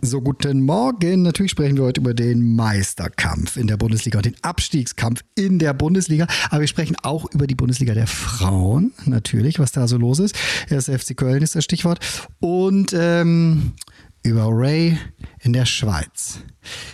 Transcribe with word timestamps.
So, 0.00 0.20
guten 0.20 0.64
Morgen. 0.64 1.22
Natürlich 1.22 1.50
sprechen 1.50 1.76
wir 1.76 1.82
heute 1.82 2.00
über 2.00 2.14
den 2.14 2.54
Meisterkampf 2.54 3.56
in 3.56 3.66
der 3.66 3.76
Bundesliga 3.76 4.20
und 4.20 4.26
den 4.26 4.36
Abstiegskampf 4.42 5.24
in 5.34 5.58
der 5.58 5.74
Bundesliga. 5.74 6.28
Aber 6.50 6.60
wir 6.60 6.68
sprechen 6.68 6.96
auch 7.02 7.28
über 7.32 7.48
die 7.48 7.56
Bundesliga 7.56 7.94
der 7.94 8.06
Frauen, 8.06 8.92
natürlich, 9.06 9.58
was 9.58 9.72
da 9.72 9.88
so 9.88 9.96
los 9.96 10.20
ist. 10.20 10.38
Erst 10.70 10.88
FC 10.88 11.16
Köln 11.16 11.42
ist 11.42 11.56
das 11.56 11.64
Stichwort. 11.64 11.98
Und 12.38 12.92
ähm, 12.92 13.72
über 14.22 14.46
Ray 14.50 14.96
in 15.40 15.52
der 15.52 15.66
Schweiz. 15.66 16.38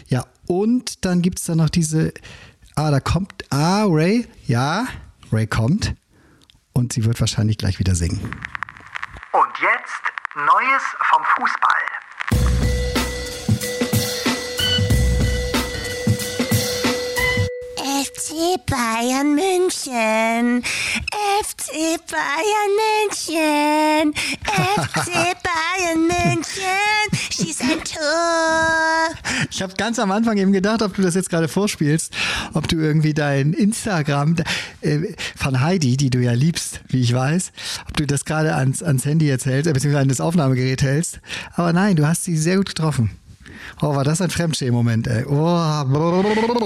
Ja, 0.07 0.25
und 0.47 1.05
dann 1.05 1.21
gibt 1.21 1.41
es 1.41 1.45
da 1.45 1.55
noch 1.55 1.69
diese. 1.69 2.15
Ah, 2.75 2.91
da 2.91 3.01
kommt. 3.01 3.45
Ah, 3.51 3.85
Ray. 3.87 4.27
Ja, 4.47 4.87
Ray 5.31 5.47
kommt. 5.47 5.95
Und 6.73 6.95
sie 6.95 7.05
wird 7.05 7.21
wahrscheinlich 7.21 7.59
gleich 7.59 7.79
wieder 7.79 7.95
singen. 7.95 8.19
Und 9.33 9.53
jetzt 9.61 10.03
Neues 10.37 10.83
vom 11.11 11.23
Fußball. 11.37 12.04
FC 18.15 18.65
Bayern 18.67 19.35
München. 19.35 20.63
FC 21.43 21.99
Bayern 22.09 22.73
München. 22.79 24.15
FC 24.45 25.11
Bayern 25.43 26.07
München. 26.07 27.31
Schieß 27.31 27.61
ein 27.63 27.83
Tor. 27.83 29.17
Ich 29.51 29.61
habe 29.63 29.75
ganz 29.75 29.99
am 29.99 30.13
Anfang 30.13 30.37
eben 30.37 30.53
gedacht, 30.53 30.83
ob 30.83 30.95
du 30.95 31.03
das 31.03 31.17
jetzt 31.17 31.29
gerade 31.29 31.49
vorspielst, 31.49 32.15
ob 32.53 32.69
du 32.69 32.77
irgendwie 32.77 33.15
dein 33.15 33.53
Instagram 33.53 34.37
äh, 34.81 35.15
von 35.35 35.61
Heidi, 35.61 35.97
die 35.97 36.11
du 36.11 36.21
ja 36.21 36.33
liebst, 36.33 36.83
wie 36.89 37.01
ich 37.01 37.13
weiß, 37.13 37.51
ob 37.89 37.97
du 37.97 38.07
das 38.07 38.25
gerade 38.25 38.55
ans, 38.55 38.83
ans 38.83 39.05
Handy 39.05 39.27
jetzt 39.27 39.47
hältst, 39.47 39.69
äh, 39.69 39.73
beziehungsweise 39.73 40.03
an 40.03 40.09
das 40.09 40.21
Aufnahmegerät 40.21 40.83
hältst. 40.83 41.21
Aber 41.55 41.73
nein, 41.73 41.97
du 41.97 42.07
hast 42.07 42.25
sie 42.25 42.37
sehr 42.37 42.59
gut 42.59 42.67
getroffen. 42.69 43.11
Oh, 43.81 43.95
war 43.95 44.05
das 44.05 44.21
ein 44.21 44.31
Fremdschämen-Moment, 44.31 45.07
ey. 45.07 45.25
Oh. 45.25 45.35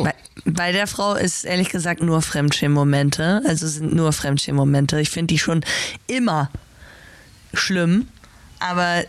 Bei, 0.04 0.14
bei 0.44 0.72
der 0.72 0.86
Frau 0.86 1.14
ist 1.14 1.44
ehrlich 1.44 1.70
gesagt 1.70 2.02
nur 2.02 2.22
Fremdschämen-Momente. 2.22 3.42
Also 3.46 3.66
sind 3.66 3.94
nur 3.94 4.12
Fremdschämen-Momente. 4.12 5.00
Ich 5.00 5.10
finde 5.10 5.32
die 5.34 5.38
schon 5.38 5.64
immer 6.06 6.50
schlimm. 7.54 8.08
Aber 8.60 9.04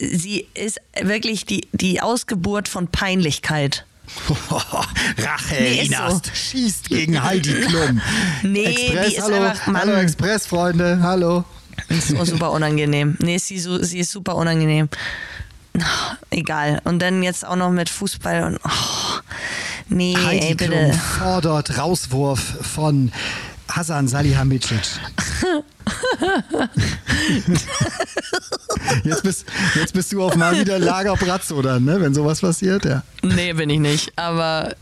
sie 0.00 0.46
ist 0.54 0.80
wirklich 1.00 1.46
die, 1.46 1.68
die 1.72 2.00
Ausgeburt 2.00 2.68
von 2.68 2.88
Peinlichkeit. 2.88 3.84
Rache, 4.50 5.54
Nee, 5.60 5.82
Inast, 5.86 6.26
so. 6.26 6.32
schießt 6.34 6.88
gegen 6.88 7.22
Heidi 7.22 7.52
Klum. 7.52 8.00
Nee, 8.42 8.64
Express, 8.64 9.08
die 9.10 9.16
ist 9.16 9.22
hallo, 9.22 9.42
einfach- 9.42 9.66
Mann. 9.66 9.82
hallo 9.82 9.92
Express, 9.94 10.46
Freunde, 10.46 10.98
hallo. 11.02 11.44
Ist 11.90 12.08
super 12.08 12.50
unangenehm. 12.52 13.16
Nee, 13.20 13.38
sie, 13.38 13.58
sie 13.58 13.98
ist 13.98 14.10
super 14.10 14.34
unangenehm. 14.36 14.88
Egal. 16.30 16.80
Und 16.84 17.00
dann 17.00 17.22
jetzt 17.22 17.46
auch 17.46 17.56
noch 17.56 17.70
mit 17.70 17.88
Fußball 17.88 18.44
und. 18.44 18.58
Oh, 18.64 19.20
nee, 19.88 20.16
Heidi 20.16 20.46
ey, 20.48 20.54
Klum 20.56 20.70
bitte. 20.70 20.98
fordert 21.18 21.78
Rauswurf 21.78 22.40
von 22.40 23.12
Hasan 23.70 24.08
Salihamidzic. 24.08 24.80
jetzt, 29.04 29.22
bist, 29.22 29.44
jetzt 29.74 29.92
bist 29.92 30.12
du 30.12 30.22
auf 30.22 30.36
mal 30.36 30.58
wieder 30.58 30.78
Lager 30.78 31.14
Brazzo 31.16 31.60
dann, 31.62 31.84
ne? 31.84 32.00
wenn 32.00 32.14
sowas 32.14 32.40
passiert, 32.40 32.84
ja. 32.84 33.02
Nee, 33.22 33.52
bin 33.52 33.70
ich 33.70 33.80
nicht. 33.80 34.12
Aber. 34.16 34.74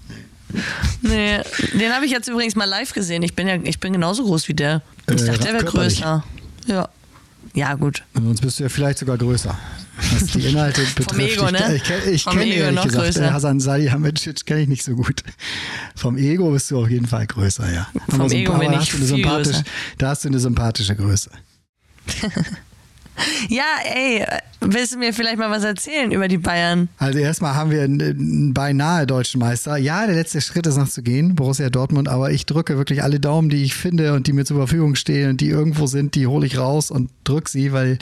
Nee, 1.03 1.41
den 1.75 1.93
habe 1.93 2.07
ich 2.07 2.13
jetzt 2.13 2.29
übrigens 2.29 2.55
mal 2.55 2.65
live 2.67 2.93
gesehen. 2.93 3.23
Ich 3.23 3.35
bin 3.35 3.49
ja, 3.49 3.57
ich 3.57 3.81
bin 3.81 3.93
genauso 3.93 4.25
groß 4.25 4.49
wie 4.49 4.55
der. 4.55 4.81
Ich 5.09 5.23
Äh, 5.23 5.27
dachte, 5.27 5.39
der 5.41 5.53
wäre 5.55 5.65
größer. 5.65 6.25
Ja. 6.67 6.89
Ja, 7.55 7.75
gut. 7.75 8.03
Sonst 8.15 8.41
bist 8.43 8.59
du 8.59 8.63
ja 8.65 8.69
vielleicht 8.69 8.99
sogar 8.99 9.17
größer. 9.19 9.57
Was 10.13 10.27
die 10.33 10.41
Inhalte 10.47 10.83
betrifft. 10.95 11.21
Ego, 11.21 11.47
ich, 11.47 11.53
ne? 11.53 11.75
ich, 11.77 12.07
ich 12.13 12.23
Vom 12.25 12.33
kenne 12.39 12.45
Ego 12.53 12.61
ehrlich 12.63 12.77
noch 12.77 12.85
gesagt, 12.85 13.05
größer. 13.05 13.23
äh, 13.27 13.31
Hasan 13.31 13.61
Salihamidzic 13.61 14.47
kenne 14.47 14.61
ich 14.63 14.69
nicht 14.69 14.83
so 14.85 14.95
gut. 14.95 15.23
Vom 15.95 16.17
Ego 16.19 16.51
bist 16.51 16.71
du 16.71 16.81
auf 16.81 16.89
jeden 16.91 17.07
Fall 17.07 17.27
größer, 17.27 17.73
ja. 17.73 17.89
Vom 18.09 18.21
Aber 18.21 18.29
so- 18.31 18.37
Ego 18.37 18.53
aber 18.55 18.69
bin 18.69 18.81
ich 18.81 18.91
viel 18.93 19.23
größer. 19.23 19.65
Da 19.99 20.09
hast 20.11 20.25
du 20.25 20.29
eine 20.29 20.39
sympathische 20.39 20.95
Größe. 20.97 21.31
Ja, 23.49 23.65
ey, 23.95 24.27
willst 24.73 24.95
du 24.95 24.99
mir 24.99 25.13
vielleicht 25.13 25.39
mal 25.39 25.51
was 25.51 25.65
erzählen 25.65 26.11
über 26.13 26.29
die 26.29 26.39
Bayern? 26.39 26.89
Also 26.99 27.19
erstmal 27.19 27.55
haben 27.55 27.71
wir 27.71 27.83
einen, 27.83 28.55
beinahe 28.55 29.07
deutschen 29.07 29.41
Meister. 29.41 29.77
Ja, 29.77 30.07
der 30.07 30.17
letzte 30.17 30.41
Schritt 30.41 30.67
ist 30.67 30.77
noch 30.77 30.89
zu 30.89 31.03
gehen, 31.03 31.35
Borussia 31.35 31.71
Dortmund, 31.71 32.09
aber 32.09 32.31
ich 32.31 32.47
drücke 32.47 32.77
wirklich 32.77 33.03
alle 33.03 33.21
Daumen, 33.21 33.49
die 33.49 33.63
ich 33.63 33.75
finde 33.75 34.15
und 34.15 34.27
die 34.27 34.33
mir 34.33 34.45
zur 34.45 34.57
Verfügung 34.57 34.95
stehen 34.95 35.31
und 35.31 35.41
die 35.41 35.49
irgendwo 35.49 35.87
sind, 35.87 36.15
die 36.15 36.27
hole 36.27 36.47
ich 36.47 36.59
raus 36.59 36.91
und 36.91 37.11
drück 37.25 37.49
sie, 37.49 37.73
weil 37.73 37.99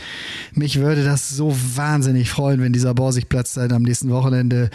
mich 0.53 0.81
würde 0.81 1.05
das 1.05 1.31
so 1.31 1.57
wahnsinnig 1.75 2.31
freuen, 2.31 2.61
wenn 2.61 2.73
dieser 2.73 2.95
Borsigplatz 2.95 3.55
dann 3.55 3.73
am 3.73 3.83
nächsten 3.83 4.11
Wochenende 4.11 4.71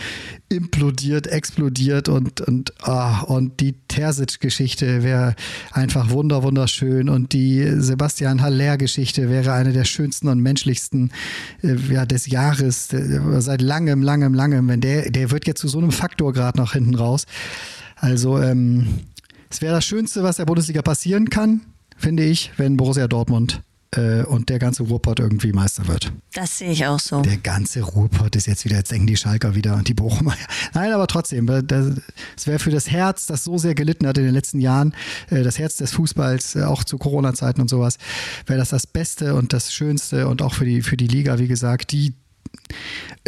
implodiert, 0.49 1.27
explodiert 1.27 2.09
und, 2.09 2.41
und, 2.41 2.73
ah, 2.81 3.21
und 3.21 3.59
die 3.59 3.75
Terzic-Geschichte 3.87 5.03
wäre 5.03 5.35
einfach 5.71 6.09
wunder, 6.09 6.43
wunderschön 6.43 7.09
und 7.09 7.33
die 7.33 7.65
Sebastian 7.77 8.41
Haller-Geschichte 8.41 9.29
wäre 9.29 9.53
eine 9.53 9.73
der 9.73 9.85
schönsten 9.85 10.27
und 10.27 10.39
menschlichsten 10.39 11.11
äh, 11.61 11.75
ja, 11.89 12.05
des 12.05 12.27
Jahres, 12.27 12.91
äh, 12.93 13.19
seit 13.39 13.61
langem, 13.61 14.01
langem, 14.01 14.33
langem, 14.33 14.67
wenn 14.67 14.81
der, 14.81 15.09
der 15.11 15.31
wird 15.31 15.47
jetzt 15.47 15.61
zu 15.61 15.67
so 15.67 15.77
einem 15.77 15.91
Faktor 15.91 16.33
gerade 16.33 16.57
nach 16.57 16.73
hinten 16.73 16.95
raus. 16.95 17.25
Also 17.95 18.39
ähm, 18.39 18.87
es 19.49 19.61
wäre 19.61 19.75
das 19.75 19.85
Schönste, 19.85 20.23
was 20.23 20.37
der 20.37 20.45
Bundesliga 20.45 20.81
passieren 20.81 21.29
kann, 21.29 21.61
finde 21.97 22.23
ich, 22.23 22.51
wenn 22.57 22.77
Borussia 22.77 23.07
Dortmund 23.07 23.61
äh, 23.95 24.23
und 24.23 24.49
der 24.49 24.59
ganze 24.59 24.83
Ruhrpott 24.83 25.19
irgendwie 25.19 25.51
Meister 25.51 25.87
wird. 25.87 26.11
Das 26.33 26.57
sehe 26.57 26.71
ich 26.71 26.85
auch 26.85 26.99
so. 26.99 27.21
Der 27.21 27.37
ganze 27.37 27.81
Ruhrpott 27.81 28.35
ist 28.35 28.47
jetzt 28.47 28.65
wieder, 28.65 28.77
jetzt 28.77 28.91
denken 28.91 29.07
die 29.07 29.17
Schalker 29.17 29.55
wieder 29.55 29.75
und 29.75 29.87
die 29.87 29.93
Bochumer. 29.93 30.35
Nein, 30.73 30.91
aber 30.91 31.07
trotzdem, 31.07 31.47
es 31.49 32.47
wäre 32.47 32.59
für 32.59 32.71
das 32.71 32.89
Herz, 32.89 33.25
das 33.25 33.43
so 33.43 33.57
sehr 33.57 33.75
gelitten 33.75 34.07
hat 34.07 34.17
in 34.17 34.25
den 34.25 34.33
letzten 34.33 34.59
Jahren, 34.59 34.93
äh, 35.29 35.43
das 35.43 35.57
Herz 35.57 35.77
des 35.77 35.91
Fußballs, 35.93 36.55
äh, 36.55 36.63
auch 36.63 36.83
zu 36.83 36.97
Corona-Zeiten 36.97 37.61
und 37.61 37.69
sowas, 37.69 37.97
wäre 38.45 38.59
das 38.59 38.69
das 38.69 38.85
Beste 38.85 39.35
und 39.35 39.53
das 39.53 39.73
Schönste 39.73 40.27
und 40.27 40.41
auch 40.41 40.53
für 40.53 40.65
die, 40.65 40.81
für 40.81 40.97
die 40.97 41.07
Liga, 41.07 41.39
wie 41.39 41.47
gesagt, 41.47 41.91
die 41.91 42.13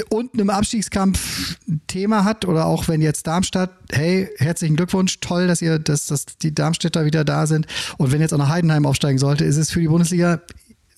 unten 0.10 0.40
im 0.40 0.50
Abstiegskampf 0.50 1.58
Thema 1.88 2.24
hat 2.24 2.46
oder 2.46 2.66
auch 2.66 2.88
wenn 2.88 3.02
jetzt 3.02 3.28
Darmstadt, 3.28 3.72
hey, 3.92 4.30
herzlichen 4.38 4.76
Glückwunsch, 4.76 5.20
toll, 5.20 5.48
dass 5.48 5.62
ihr, 5.62 5.80
dass, 5.80 6.08
dass 6.08 6.26
die 6.26 6.54
Darmstädter 6.54 7.06
wieder 7.06 7.24
da 7.24 7.48
sind 7.48 7.68
und 7.98 8.12
wenn 8.12 8.22
jetzt 8.22 8.34
auch 8.34 8.38
noch 8.38 8.50
Heidenheim 8.50 8.86
aufsteigen 8.86 9.18
sollte, 9.18 9.46
ist 9.46 9.58
es 9.58 9.72
für 9.72 9.80
die 9.80 9.88
Bundesliga 9.88 10.42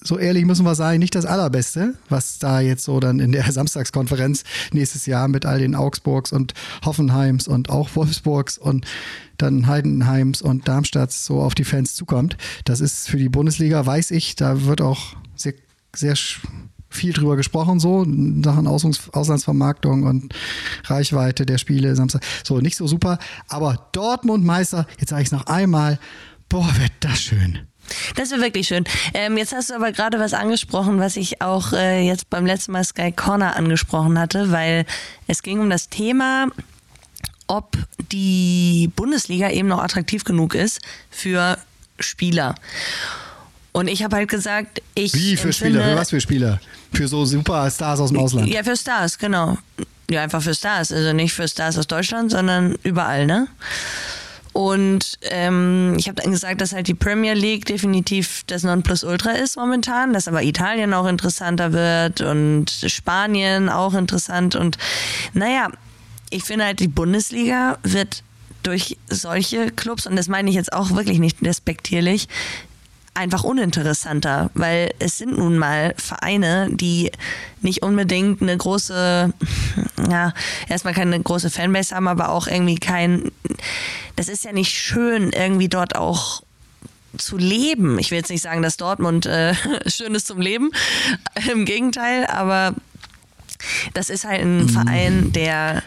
so 0.06 0.20
ehrlich 0.20 0.46
müssen 0.46 0.66
wir 0.66 0.76
sein, 0.76 1.00
nicht 1.00 1.16
das 1.16 1.26
Allerbeste, 1.26 1.94
was 2.10 2.38
da 2.38 2.60
jetzt 2.60 2.84
so 2.84 3.00
dann 3.00 3.20
in 3.20 3.32
der 3.32 3.44
Samstagskonferenz 3.52 4.44
nächstes 4.74 5.06
Jahr 5.06 5.28
mit 5.28 5.46
all 5.46 5.60
den 5.60 5.76
Augsburgs 5.76 6.32
und 6.32 6.54
Hoffenheims 6.84 7.48
und 7.48 7.70
auch 7.70 7.96
Wolfsburgs 7.96 8.58
und 8.58 8.86
dann 9.38 9.68
Heidenheims 9.68 10.42
und 10.42 10.68
Darmstadts 10.68 11.26
so 11.26 11.42
auf 11.42 11.56
die 11.56 11.64
Fans 11.64 11.96
zukommt. 11.96 12.38
Das 12.66 12.82
ist 12.82 13.10
für 13.10 13.18
die 13.18 13.30
Bundesliga, 13.30 13.86
weiß 13.86 14.12
ich, 14.12 14.36
da 14.36 14.66
wird 14.66 14.82
auch 14.82 15.16
sehr, 15.36 15.54
sehr 15.96 16.16
viel 16.94 17.14
drüber 17.14 17.36
gesprochen, 17.36 17.80
so 17.80 18.06
Sachen 18.44 18.68
Auslands 18.68 19.10
Auslandsvermarktung 19.12 20.04
und 20.04 20.34
Reichweite 20.86 21.46
der 21.46 21.58
Spiele 21.58 21.96
Samstag. 21.96 22.24
So, 22.44 22.60
nicht 22.60 22.78
so 22.78 22.88
super. 22.88 23.20
Aber 23.48 23.88
Dortmund 23.92 24.44
Meister, 24.44 24.88
jetzt 25.00 25.10
sage 25.10 25.22
ich 25.22 25.28
es 25.28 25.32
noch 25.32 25.48
einmal, 25.48 26.00
boah, 26.50 26.70
wird 26.78 26.92
das 27.00 27.22
schön. 27.22 27.60
Das 28.16 28.32
wäre 28.32 28.42
wirklich 28.42 28.68
schön. 28.68 28.86
Ähm, 29.14 29.38
jetzt 29.38 29.54
hast 29.54 29.70
du 29.70 29.76
aber 29.76 29.92
gerade 29.92 30.20
was 30.20 30.34
angesprochen, 30.34 31.00
was 31.00 31.18
ich 31.18 31.42
auch 31.42 31.74
äh, 31.74 32.06
jetzt 32.06 32.30
beim 32.30 32.46
letzten 32.46 32.72
Mal 32.72 32.84
Sky 32.84 33.12
Corner 33.12 33.56
angesprochen 33.56 34.18
hatte, 34.18 34.52
weil 34.52 34.86
es 35.28 35.44
ging 35.44 35.60
um 35.60 35.70
das 35.70 35.90
Thema, 35.90 36.48
ob 37.48 37.78
die 38.12 38.90
Bundesliga 38.96 39.50
eben 39.50 39.68
noch 39.68 39.84
attraktiv 39.84 40.24
genug 40.24 40.56
ist 40.56 40.80
für 41.10 41.58
Spieler. 42.00 42.56
Und 43.74 43.88
ich 43.88 44.04
habe 44.04 44.16
halt 44.16 44.30
gesagt, 44.30 44.82
ich 44.96 45.14
Wie 45.14 45.36
für 45.36 45.50
empfinde- 45.50 45.54
Spieler? 45.54 45.84
Für 45.84 45.96
was 45.98 46.10
für 46.12 46.22
Spieler? 46.22 46.62
Für 46.94 47.08
so 47.08 47.26
Superstars 47.26 48.00
aus 48.00 48.10
dem 48.12 48.20
Ausland. 48.20 48.48
Ja, 48.48 48.64
für 48.64 48.78
Stars, 48.78 49.18
genau. 49.18 49.58
Ja, 50.10 50.22
einfach 50.22 50.42
für 50.42 50.54
Stars. 50.54 50.92
Also 50.92 51.12
nicht 51.12 51.34
für 51.34 51.48
Stars 51.48 51.78
aus 51.78 51.88
Deutschland, 51.88 52.32
sondern 52.32 52.78
überall, 52.84 53.26
ne? 53.26 53.48
Und 54.52 55.18
ähm, 55.24 55.96
ich 55.98 56.08
habe 56.08 56.22
dann 56.22 56.32
gesagt, 56.32 56.62
dass 56.62 56.74
halt 56.74 56.88
die 56.88 56.94
Premier 56.94 57.34
League 57.34 57.66
definitiv 57.66 58.44
das 58.46 58.62
Nonplusultra 58.62 59.32
ist 59.32 59.58
momentan, 59.58 60.14
dass 60.14 60.28
aber 60.28 60.44
Italien 60.44 60.94
auch 60.94 61.08
interessanter 61.08 61.74
wird 61.74 62.22
und 62.22 62.70
Spanien 62.86 63.70
auch 63.70 63.96
interessant. 63.96 64.56
Und 64.56 64.78
naja, 65.34 65.70
ich 66.30 66.44
finde 66.44 66.66
halt, 66.66 66.80
die 66.80 66.88
Bundesliga 66.88 67.80
wird 67.82 68.22
durch 68.62 68.98
solche 69.10 69.72
Clubs, 69.72 70.06
und 70.06 70.16
das 70.16 70.28
meine 70.28 70.52
ich 70.52 70.56
jetzt 70.56 70.72
auch 70.72 70.92
wirklich 70.92 71.18
nicht 71.18 71.44
despektierlich, 71.44 72.28
einfach 73.14 73.44
uninteressanter, 73.44 74.50
weil 74.54 74.94
es 75.00 75.18
sind 75.18 75.38
nun 75.38 75.58
mal 75.58 75.94
Vereine, 75.98 76.70
die 76.72 77.12
nicht 77.62 77.84
unbedingt 77.84 78.42
eine 78.42 78.58
große, 78.58 79.34
ja, 80.10 80.34
erstmal 80.68 80.94
keine 80.94 81.20
große 81.20 81.50
Fanbase 81.50 81.96
haben, 81.96 82.08
aber 82.08 82.30
auch 82.30 82.48
irgendwie 82.48 82.80
kein, 82.80 83.32
das 84.16 84.30
ist 84.30 84.44
ja 84.46 84.52
nicht 84.52 84.72
schön, 84.72 85.32
irgendwie 85.32 85.70
dort 85.70 85.96
auch 85.96 86.44
zu 87.18 87.38
leben. 87.38 88.00
Ich 88.00 88.10
will 88.10 88.18
jetzt 88.18 88.32
nicht 88.32 88.42
sagen, 88.42 88.64
dass 88.64 88.78
Dortmund 88.78 89.28
äh, 89.28 89.54
schön 89.88 90.16
ist 90.16 90.28
zum 90.28 90.42
Leben, 90.42 90.72
im 91.52 91.66
Gegenteil, 91.66 92.26
aber 92.26 92.74
Das 93.94 94.10
ist 94.10 94.26
halt 94.26 94.42
ein 94.42 94.70
Verein, 94.70 95.32
der 95.32 95.84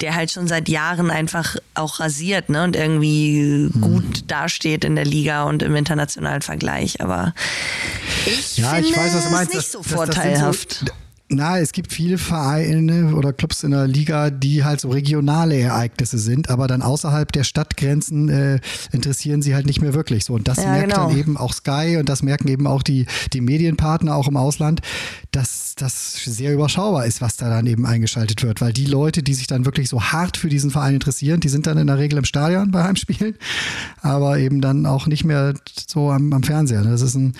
der 0.00 0.14
halt 0.14 0.30
schon 0.30 0.48
seit 0.48 0.68
Jahren 0.68 1.10
einfach 1.10 1.56
auch 1.74 2.00
rasiert 2.00 2.48
ne? 2.48 2.64
und 2.64 2.76
irgendwie 2.76 3.68
gut 3.80 4.24
dasteht 4.30 4.84
in 4.84 4.96
der 4.96 5.04
Liga 5.04 5.44
und 5.44 5.62
im 5.62 5.74
internationalen 5.76 6.42
Vergleich. 6.42 7.00
Aber 7.00 7.34
ich 8.26 8.58
Ja, 8.58 8.70
finde 8.74 8.88
ich 8.88 8.96
weiß, 8.96 9.14
was 9.14 9.24
du 9.24 9.30
meinst. 9.30 9.54
es 9.54 9.54
nicht 9.56 9.66
Das- 9.66 9.72
so 9.72 9.78
das- 9.78 9.86
das 9.88 9.94
vorteilhaft. 9.96 10.84
Na, 11.32 11.60
es 11.60 11.70
gibt 11.70 11.92
viele 11.92 12.18
Vereine 12.18 13.14
oder 13.14 13.32
Clubs 13.32 13.62
in 13.62 13.70
der 13.70 13.86
Liga, 13.86 14.30
die 14.30 14.64
halt 14.64 14.80
so 14.80 14.88
regionale 14.88 15.56
Ereignisse 15.56 16.18
sind, 16.18 16.50
aber 16.50 16.66
dann 16.66 16.82
außerhalb 16.82 17.30
der 17.30 17.44
Stadtgrenzen 17.44 18.28
äh, 18.28 18.60
interessieren 18.90 19.40
sie 19.40 19.54
halt 19.54 19.64
nicht 19.64 19.80
mehr 19.80 19.94
wirklich 19.94 20.24
so. 20.24 20.34
Und 20.34 20.48
das 20.48 20.56
Ja, 20.56 20.72
merkt 20.72 20.90
genau. 20.92 21.08
dann 21.08 21.16
eben 21.16 21.36
auch 21.36 21.52
Sky 21.52 21.98
und 22.00 22.08
das 22.08 22.24
merken 22.24 22.48
eben 22.48 22.66
auch 22.66 22.82
die, 22.82 23.06
die 23.32 23.40
Medienpartner 23.40 24.16
auch 24.16 24.26
im 24.26 24.36
Ausland, 24.36 24.80
dass 25.30 25.74
das 25.76 26.14
sehr 26.24 26.52
überschaubar 26.52 27.06
ist, 27.06 27.20
was 27.20 27.36
da 27.36 27.48
dann 27.48 27.64
eben 27.68 27.86
eingeschaltet 27.86 28.42
wird. 28.42 28.60
Weil 28.60 28.72
die 28.72 28.86
Leute, 28.86 29.22
die 29.22 29.34
sich 29.34 29.46
dann 29.46 29.64
wirklich 29.64 29.88
so 29.88 30.02
hart 30.02 30.36
für 30.36 30.48
diesen 30.48 30.72
Verein 30.72 30.94
interessieren, 30.94 31.38
die 31.38 31.48
sind 31.48 31.68
dann 31.68 31.78
in 31.78 31.86
der 31.86 31.98
Regel 31.98 32.18
im 32.18 32.24
Stadion 32.24 32.70
bei 32.72 32.82
Heimspielen, 32.82 33.36
aber 34.02 34.38
eben 34.38 34.60
dann 34.60 34.84
auch 34.84 35.06
nicht 35.06 35.22
mehr 35.24 35.54
so 35.86 36.10
am, 36.10 36.32
am 36.32 36.42
Fernseher. 36.42 36.82
Das 36.82 37.02
ist, 37.02 37.14
ein, 37.14 37.34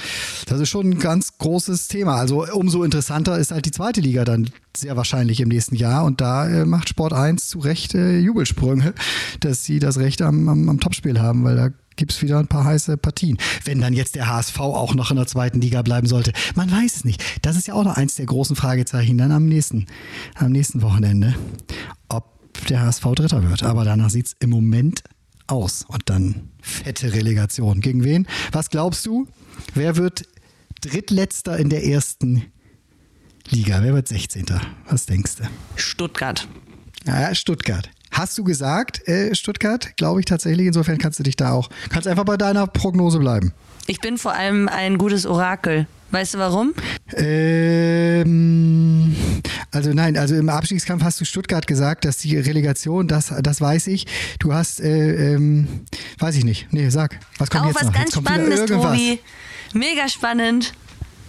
das 0.46 0.60
ist 0.60 0.68
schon 0.68 0.90
ein 0.90 0.98
ganz 1.00 1.36
großes 1.38 1.88
Thema. 1.88 2.14
Also 2.14 2.46
umso 2.52 2.84
interessanter 2.84 3.36
ist 3.36 3.50
halt 3.50 3.66
die 3.66 3.79
zweite 3.80 4.02
Liga 4.02 4.26
dann 4.26 4.50
sehr 4.76 4.94
wahrscheinlich 4.98 5.40
im 5.40 5.48
nächsten 5.48 5.74
Jahr. 5.74 6.04
Und 6.04 6.20
da 6.20 6.46
äh, 6.46 6.66
macht 6.66 6.90
Sport 6.90 7.14
1 7.14 7.48
zu 7.48 7.60
Recht 7.60 7.94
äh, 7.94 8.18
Jubelsprünge, 8.18 8.92
dass 9.40 9.64
sie 9.64 9.78
das 9.78 9.96
Recht 9.96 10.20
am, 10.20 10.50
am, 10.50 10.68
am 10.68 10.80
Topspiel 10.80 11.18
haben, 11.18 11.44
weil 11.44 11.56
da 11.56 11.70
gibt 11.96 12.12
es 12.12 12.20
wieder 12.20 12.38
ein 12.38 12.46
paar 12.46 12.64
heiße 12.64 12.98
Partien. 12.98 13.38
Wenn 13.64 13.80
dann 13.80 13.94
jetzt 13.94 14.16
der 14.16 14.28
HSV 14.28 14.60
auch 14.60 14.94
noch 14.94 15.10
in 15.10 15.16
der 15.16 15.26
zweiten 15.26 15.62
Liga 15.62 15.80
bleiben 15.80 16.06
sollte. 16.06 16.34
Man 16.54 16.70
weiß 16.70 16.96
es 16.96 17.04
nicht. 17.06 17.24
Das 17.40 17.56
ist 17.56 17.68
ja 17.68 17.74
auch 17.74 17.84
noch 17.84 17.96
eins 17.96 18.16
der 18.16 18.26
großen 18.26 18.54
Fragezeichen 18.54 19.16
dann 19.16 19.32
am 19.32 19.46
nächsten, 19.46 19.86
am 20.34 20.52
nächsten 20.52 20.82
Wochenende, 20.82 21.34
ob 22.10 22.26
der 22.68 22.82
HSV 22.82 23.06
Dritter 23.14 23.48
wird. 23.48 23.62
Aber 23.62 23.86
danach 23.86 24.10
sieht 24.10 24.26
es 24.26 24.36
im 24.40 24.50
Moment 24.50 25.04
aus. 25.46 25.86
Und 25.88 26.02
dann 26.10 26.50
fette 26.60 27.14
Relegation. 27.14 27.80
Gegen 27.80 28.04
wen? 28.04 28.26
Was 28.52 28.68
glaubst 28.68 29.06
du? 29.06 29.26
Wer 29.72 29.96
wird 29.96 30.24
Drittletzter 30.82 31.58
in 31.58 31.70
der 31.70 31.86
ersten 31.86 32.44
Liga? 33.50 33.80
Wer 33.82 33.94
wird 33.94 34.08
16.? 34.08 34.46
Was 34.88 35.06
denkst 35.06 35.36
du? 35.36 35.44
Stuttgart. 35.76 36.48
Ja, 37.06 37.34
Stuttgart. 37.34 37.90
Hast 38.12 38.36
du 38.38 38.44
gesagt, 38.44 39.06
äh, 39.08 39.34
Stuttgart? 39.34 39.96
Glaube 39.96 40.20
ich 40.20 40.26
tatsächlich. 40.26 40.66
Insofern 40.66 40.98
kannst 40.98 41.18
du 41.18 41.22
dich 41.22 41.36
da 41.36 41.52
auch, 41.52 41.70
kannst 41.88 42.08
einfach 42.08 42.24
bei 42.24 42.36
deiner 42.36 42.66
Prognose 42.66 43.18
bleiben. 43.18 43.52
Ich 43.86 44.00
bin 44.00 44.18
vor 44.18 44.34
allem 44.34 44.68
ein 44.68 44.98
gutes 44.98 45.26
Orakel. 45.26 45.86
Weißt 46.12 46.34
du 46.34 46.38
warum? 46.38 46.74
Ähm, 47.14 49.14
also 49.70 49.92
nein, 49.92 50.16
also 50.16 50.34
im 50.34 50.48
Abstiegskampf 50.48 51.04
hast 51.04 51.20
du 51.20 51.24
Stuttgart 51.24 51.66
gesagt, 51.68 52.04
dass 52.04 52.18
die 52.18 52.36
Relegation, 52.36 53.06
das, 53.06 53.32
das 53.42 53.60
weiß 53.60 53.86
ich. 53.86 54.06
Du 54.40 54.52
hast, 54.52 54.80
äh, 54.80 55.34
ähm, 55.34 55.68
weiß 56.18 56.36
ich 56.36 56.44
nicht. 56.44 56.66
Nee, 56.72 56.88
sag. 56.90 57.18
Was 57.38 57.48
kommt 57.50 57.64
Auch 57.64 57.68
jetzt 57.68 57.76
was 57.76 57.86
noch? 57.86 57.92
ganz 57.92 58.14
Spannendes. 58.14 58.66
Tobi. 58.66 59.20
Mega 59.72 60.08
spannend. 60.08 60.72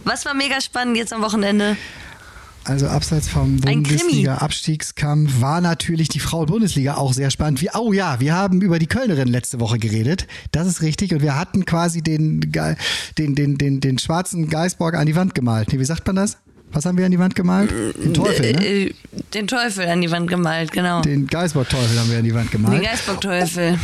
Was 0.03 0.25
war 0.25 0.33
mega 0.33 0.59
spannend 0.61 0.97
jetzt 0.97 1.13
am 1.13 1.21
Wochenende? 1.21 1.77
Also 2.63 2.87
abseits 2.87 3.27
vom. 3.27 3.57
Bundesliga-Abstiegskampf 3.57 5.41
war 5.41 5.61
natürlich 5.61 6.09
die 6.09 6.19
Frauen-Bundesliga 6.19 6.95
auch 6.95 7.13
sehr 7.13 7.31
spannend. 7.31 7.61
Wie, 7.61 7.69
oh 7.73 7.91
ja, 7.91 8.19
wir 8.19 8.35
haben 8.35 8.61
über 8.61 8.77
die 8.77 8.87
Kölnerin 8.87 9.27
letzte 9.27 9.59
Woche 9.59 9.79
geredet. 9.79 10.27
Das 10.51 10.67
ist 10.67 10.81
richtig. 10.81 11.13
Und 11.13 11.21
wir 11.21 11.37
hatten 11.37 11.65
quasi 11.65 12.01
den, 12.01 12.41
den, 13.17 13.35
den, 13.35 13.57
den, 13.57 13.79
den 13.79 13.97
schwarzen 13.97 14.49
Geisborg 14.49 14.95
an 14.95 15.07
die 15.07 15.15
Wand 15.15 15.33
gemalt. 15.33 15.71
Wie 15.71 15.83
sagt 15.85 16.05
man 16.05 16.15
das? 16.15 16.37
Was 16.73 16.85
haben 16.85 16.97
wir 16.97 17.05
an 17.05 17.11
die 17.11 17.19
Wand 17.19 17.35
gemalt? 17.35 17.69
Den 17.71 18.13
Teufel, 18.13 18.53
ne? 18.53 18.65
Äh, 18.65 18.93
Den 19.33 19.47
Teufel 19.47 19.87
an 19.87 19.99
die 19.99 20.09
Wand 20.09 20.29
gemalt, 20.29 20.71
genau. 20.71 21.01
Den 21.01 21.27
Geisborg-Teufel 21.27 21.99
haben 21.99 22.09
wir 22.09 22.19
an 22.19 22.23
die 22.23 22.33
Wand 22.33 22.53
Den 22.53 22.63
gemalt. 22.63 22.83
Geistbock-Teufel. 22.83 23.77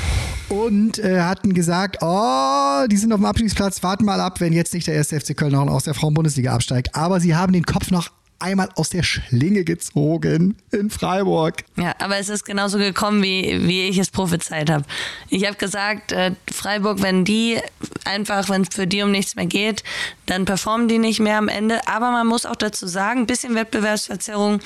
Und 0.47 0.97
äh, 0.99 1.19
hatten 1.19 1.53
gesagt, 1.53 1.97
oh, 2.01 2.85
die 2.89 2.95
sind 2.95 3.11
auf 3.11 3.19
dem 3.19 3.25
Abstiegsplatz, 3.25 3.83
warten 3.83 4.05
mal 4.05 4.21
ab, 4.21 4.39
wenn 4.39 4.53
jetzt 4.53 4.73
nicht 4.73 4.87
der 4.87 4.93
erste 4.93 5.19
FC 5.19 5.35
Köln 5.35 5.51
noch 5.51 5.67
aus 5.67 5.83
der 5.83 5.95
Frauen-Bundesliga 5.95 6.53
absteigt. 6.53 6.95
Aber 6.95 7.19
sie 7.19 7.35
haben 7.35 7.51
den 7.51 7.65
Kopf 7.65 7.91
noch 7.91 8.11
einmal 8.39 8.69
aus 8.75 8.89
der 8.89 9.03
Schlinge 9.03 9.63
gezogen 9.63 10.55
in 10.71 10.89
Freiburg. 10.89 11.63
Ja, 11.75 11.95
aber 11.99 12.17
es 12.17 12.29
ist 12.29 12.45
genauso 12.45 12.77
gekommen, 12.77 13.23
wie, 13.23 13.67
wie 13.67 13.87
ich 13.87 13.97
es 13.97 14.11
prophezeit 14.11 14.69
habe. 14.69 14.85
Ich 15.29 15.45
habe 15.45 15.55
gesagt, 15.55 16.11
äh, 16.11 16.31
Freiburg, 16.51 17.01
wenn 17.01 17.25
die 17.25 17.57
einfach, 18.05 18.49
wenn 18.49 18.61
es 18.63 18.69
für 18.73 18.87
die 18.87 19.01
um 19.01 19.11
nichts 19.11 19.35
mehr 19.35 19.45
geht, 19.45 19.83
dann 20.25 20.45
performen 20.45 20.87
die 20.87 20.99
nicht 20.99 21.19
mehr 21.19 21.37
am 21.37 21.47
Ende. 21.47 21.87
Aber 21.87 22.11
man 22.11 22.27
muss 22.27 22.45
auch 22.45 22.55
dazu 22.55 22.87
sagen, 22.87 23.21
ein 23.21 23.27
bisschen 23.27 23.55
Wettbewerbsverzerrung 23.55 24.59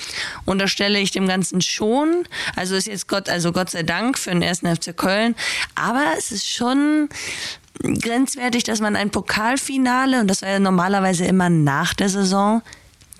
unterstelle 0.45 0.99
ich 0.99 1.11
dem 1.11 1.27
Ganzen 1.27 1.61
schon. 1.61 2.25
Also 2.55 2.75
ist 2.75 2.87
jetzt 2.87 3.07
Gott, 3.07 3.29
also 3.29 3.51
Gott 3.51 3.69
sei 3.69 3.83
Dank 3.83 4.17
für 4.17 4.31
den 4.31 4.41
ersten 4.41 4.73
FC 4.73 4.95
Köln. 4.95 5.35
Aber 5.75 6.13
es 6.17 6.31
ist 6.31 6.49
schon 6.49 7.09
grenzwertig, 7.83 8.63
dass 8.63 8.81
man 8.81 8.95
ein 8.95 9.09
Pokalfinale, 9.11 10.19
und 10.19 10.27
das 10.27 10.41
war 10.41 10.49
ja 10.49 10.59
normalerweise 10.59 11.25
immer 11.25 11.49
nach 11.49 11.93
der 11.93 12.09
Saison, 12.09 12.61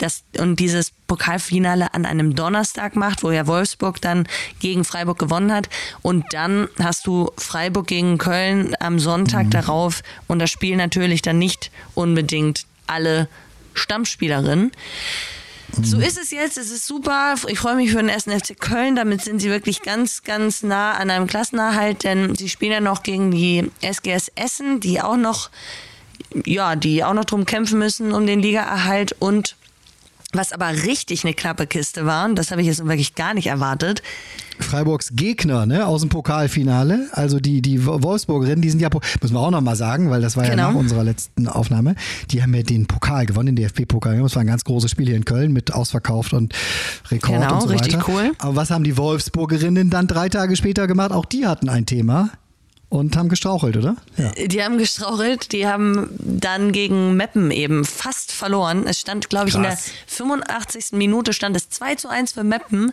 das, 0.02 0.24
und 0.40 0.60
dieses 0.60 0.92
Pokalfinale 1.08 1.94
an 1.94 2.06
einem 2.06 2.36
Donnerstag 2.36 2.96
macht, 2.96 3.24
wo 3.24 3.32
ja 3.32 3.48
Wolfsburg 3.48 4.02
dann 4.02 4.28
gegen 4.60 4.84
Freiburg 4.84 5.20
gewonnen 5.20 5.52
hat. 5.52 5.70
Und 6.02 6.26
dann 6.32 6.68
hast 6.80 7.06
du 7.08 7.32
Freiburg 7.38 7.88
gegen 7.88 8.18
Köln 8.18 8.76
am 8.80 9.00
Sonntag 9.00 9.52
darauf 9.52 10.04
und 10.28 10.40
das 10.40 10.50
Spiel 10.50 10.76
natürlich 10.76 11.22
dann 11.22 11.38
nicht 11.38 11.72
unbedingt 11.94 12.66
alle 12.88 13.28
Stammspielerinnen. 13.74 14.72
So 15.82 16.00
ist 16.00 16.18
es 16.18 16.32
jetzt, 16.32 16.58
es 16.58 16.70
ist 16.70 16.86
super. 16.86 17.36
Ich 17.48 17.60
freue 17.60 17.76
mich 17.76 17.92
für 17.92 17.98
den 17.98 18.10
ersten 18.10 18.38
FC 18.38 18.60
Köln. 18.60 18.96
Damit 18.96 19.22
sind 19.22 19.40
sie 19.40 19.50
wirklich 19.50 19.82
ganz, 19.82 20.24
ganz 20.24 20.64
nah 20.64 20.94
an 20.94 21.10
einem 21.10 21.28
Klassenerhalt, 21.28 22.04
denn 22.04 22.36
sie 22.36 22.50
spielen 22.50 22.74
ja 22.74 22.82
noch 22.82 23.04
gegen 23.04 23.32
die 23.32 23.72
SGS 23.82 24.32
Essen, 24.36 24.82
die 24.82 25.02
auch 25.02 25.16
noch, 25.16 25.50
ja, 26.46 26.76
die 26.76 27.06
auch 27.06 27.14
noch 27.14 27.26
drum 27.26 27.46
kämpfen 27.46 27.80
müssen 27.80 28.12
um 28.12 28.28
den 28.28 28.42
Ligaerhalt 28.42 29.16
und 29.20 29.56
was 30.34 30.54
aber 30.54 30.70
richtig 30.84 31.24
eine 31.26 31.34
knappe 31.34 31.68
Kiste 31.68 32.06
war, 32.06 32.26
und 32.26 32.36
das 32.36 32.52
habe 32.52 32.62
ich 32.62 32.68
jetzt 32.68 32.80
wirklich 32.86 33.16
gar 33.16 33.34
nicht 33.34 33.48
erwartet. 33.48 34.02
Freiburgs 34.60 35.12
Gegner 35.16 35.66
ne, 35.66 35.88
aus 35.88 36.02
dem 36.02 36.10
Pokalfinale, 36.10 37.10
also 37.14 37.40
die, 37.40 37.62
die 37.62 37.84
Wolfsburgerinnen, 37.86 38.62
die 38.62 38.70
sind 38.70 38.80
ja, 38.80 38.90
müssen 39.22 39.34
wir 39.34 39.40
auch 39.40 39.50
nochmal 39.50 39.76
sagen, 39.76 40.10
weil 40.12 40.22
das 40.22 40.38
war 40.38 40.44
ja 40.46 40.52
Genau. 40.52 40.70
nach 40.70 40.76
unserer 40.76 41.04
letzten 41.04 41.48
Aufnahme, 41.48 41.96
die 42.30 42.44
haben 42.44 42.54
ja 42.54 42.62
den 42.62 42.86
Pokal 42.86 43.26
gewonnen, 43.26 43.56
den 43.56 43.66
DFB-Pokal. 43.66 44.20
Das 44.22 44.36
war 44.36 44.42
ein 44.42 44.48
ganz 44.48 44.64
großes 44.64 44.92
Spiel 44.92 45.08
hier 45.08 45.16
in 45.16 45.26
Köln 45.26 45.52
mit 45.52 45.74
ausverkauft 45.74 46.34
und 46.34 46.54
Rekord 47.10 47.42
Genau, 47.42 47.56
und 47.56 47.62
so 47.62 47.68
richtig 47.70 47.96
weiter. 47.96 48.06
cool. 48.08 48.32
Aber 48.38 48.56
was 48.56 48.70
haben 48.70 48.84
die 48.84 48.98
Wolfsburgerinnen 48.98 49.90
dann 49.90 50.06
drei 50.08 50.30
Tage 50.30 50.56
später 50.56 50.86
gemacht? 50.88 51.12
Auch 51.12 51.26
die 51.26 51.48
hatten 51.48 51.68
ein 51.70 51.86
Thema 51.88 52.30
und 52.92 53.16
haben 53.16 53.30
gestrauchelt, 53.30 53.78
oder? 53.78 53.96
Ja. 54.18 54.32
Die 54.32 54.62
haben 54.62 54.78
gestrauchelt, 54.78 55.54
die 55.54 55.66
haben 55.66 56.10
dann 56.20 56.74
gegen 56.74 57.16
Meppen 57.16 57.50
eben 57.50 57.86
fast 57.86 58.34
verloren. 58.34 58.86
Es 58.86 59.00
stand, 59.00 59.30
glaube 59.30 59.48
ich, 59.48 59.56
in 59.56 59.64
der 59.64 59.72
Krass. 59.72 59.92
85. 60.08 60.92
Minute 60.92 61.32
stand 61.32 61.56
es 61.56 61.70
2 61.70 61.96
zu 61.96 62.10
1 62.10 62.34
für 62.34 62.44
Meppen. 62.44 62.92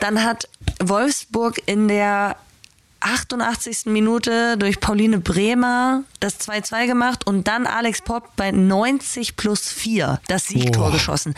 Dann 0.00 0.24
hat 0.24 0.48
Wolfsburg 0.82 1.60
in 1.66 1.88
der 1.88 2.36
88. 3.00 3.84
Minute 3.84 4.56
durch 4.56 4.80
Pauline 4.80 5.18
Bremer 5.18 6.04
das 6.20 6.40
2-2 6.40 6.86
gemacht 6.86 7.26
und 7.26 7.46
dann 7.46 7.66
Alex 7.66 8.00
Popp 8.00 8.34
bei 8.34 8.50
90 8.50 9.36
plus 9.36 9.68
4 9.68 10.20
das 10.26 10.46
Siegtor 10.46 10.86
Boah. 10.86 10.92
geschossen. 10.92 11.34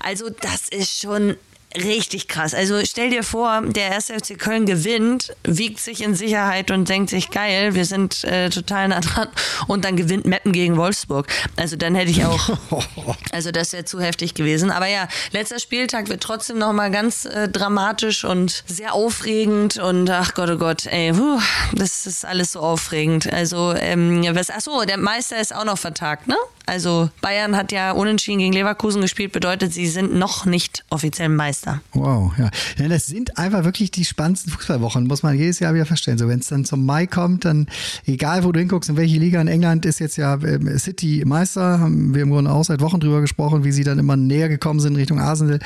Also 0.00 0.30
das 0.30 0.68
ist 0.68 1.00
schon 1.00 1.36
richtig 1.76 2.28
krass. 2.28 2.54
Also 2.54 2.80
stell 2.84 3.10
dir 3.10 3.22
vor, 3.22 3.62
der 3.62 3.90
erste 3.90 4.14
FC 4.14 4.38
Köln 4.38 4.66
gewinnt, 4.66 5.34
wiegt 5.44 5.80
sich 5.80 6.02
in 6.02 6.14
Sicherheit 6.14 6.70
und 6.70 6.88
denkt 6.88 7.10
sich, 7.10 7.30
geil, 7.30 7.74
wir 7.74 7.84
sind 7.84 8.24
äh, 8.24 8.50
total 8.50 8.88
nah 8.88 9.00
dran 9.00 9.28
und 9.68 9.84
dann 9.84 9.96
gewinnt 9.96 10.24
Meppen 10.24 10.52
gegen 10.52 10.76
Wolfsburg. 10.76 11.26
Also 11.56 11.76
dann 11.76 11.94
hätte 11.94 12.10
ich 12.10 12.24
auch, 12.24 12.58
also 13.32 13.50
das 13.50 13.72
wäre 13.72 13.84
zu 13.84 14.00
heftig 14.00 14.34
gewesen. 14.34 14.70
Aber 14.70 14.86
ja, 14.86 15.08
letzter 15.32 15.58
Spieltag 15.58 16.08
wird 16.08 16.22
trotzdem 16.22 16.58
nochmal 16.58 16.90
ganz 16.90 17.24
äh, 17.24 17.48
dramatisch 17.48 18.24
und 18.24 18.64
sehr 18.66 18.94
aufregend 18.94 19.78
und 19.78 20.10
ach 20.10 20.34
Gott, 20.34 20.50
oh 20.50 20.58
Gott, 20.58 20.86
ey, 20.86 21.12
puh, 21.12 21.40
das 21.74 22.06
ist 22.06 22.24
alles 22.24 22.52
so 22.52 22.60
aufregend. 22.60 23.32
Also, 23.32 23.74
ähm, 23.74 24.24
was, 24.34 24.50
ach 24.50 24.60
so, 24.60 24.84
der 24.84 24.98
Meister 24.98 25.40
ist 25.40 25.54
auch 25.54 25.64
noch 25.64 25.78
vertagt, 25.78 26.28
ne? 26.28 26.36
Also 26.66 27.10
Bayern 27.20 27.56
hat 27.56 27.72
ja 27.72 27.92
unentschieden 27.92 28.38
gegen 28.38 28.52
Leverkusen 28.52 29.02
gespielt, 29.02 29.32
bedeutet, 29.32 29.72
sie 29.72 29.86
sind 29.86 30.14
noch 30.14 30.44
nicht 30.44 30.84
offiziell 30.90 31.28
Meister. 31.28 31.61
Wow, 31.92 32.32
ja. 32.38 32.50
ja. 32.78 32.88
Das 32.88 33.06
sind 33.06 33.38
einfach 33.38 33.64
wirklich 33.64 33.90
die 33.90 34.04
spannendsten 34.04 34.52
Fußballwochen, 34.52 35.06
muss 35.06 35.22
man 35.22 35.36
jedes 35.36 35.58
Jahr 35.60 35.74
wieder 35.74 35.86
feststellen. 35.86 36.18
So, 36.18 36.28
wenn 36.28 36.40
es 36.40 36.48
dann 36.48 36.64
zum 36.64 36.84
Mai 36.84 37.06
kommt, 37.06 37.44
dann 37.44 37.66
egal 38.06 38.44
wo 38.44 38.52
du 38.52 38.60
hinguckst, 38.60 38.90
in 38.90 38.96
welche 38.96 39.18
Liga 39.18 39.40
in 39.40 39.48
England 39.48 39.86
ist 39.86 39.98
jetzt 40.00 40.16
ja 40.16 40.34
ähm, 40.42 40.78
City 40.78 41.22
Meister, 41.26 41.80
haben 41.80 42.14
wir 42.14 42.22
im 42.22 42.30
Grunde 42.30 42.50
auch 42.50 42.64
seit 42.64 42.80
Wochen 42.80 43.00
drüber 43.00 43.20
gesprochen, 43.20 43.64
wie 43.64 43.72
sie 43.72 43.84
dann 43.84 43.98
immer 43.98 44.16
näher 44.16 44.48
gekommen 44.48 44.80
sind 44.80 44.96
Richtung 44.96 45.20
Arsenal. 45.20 45.58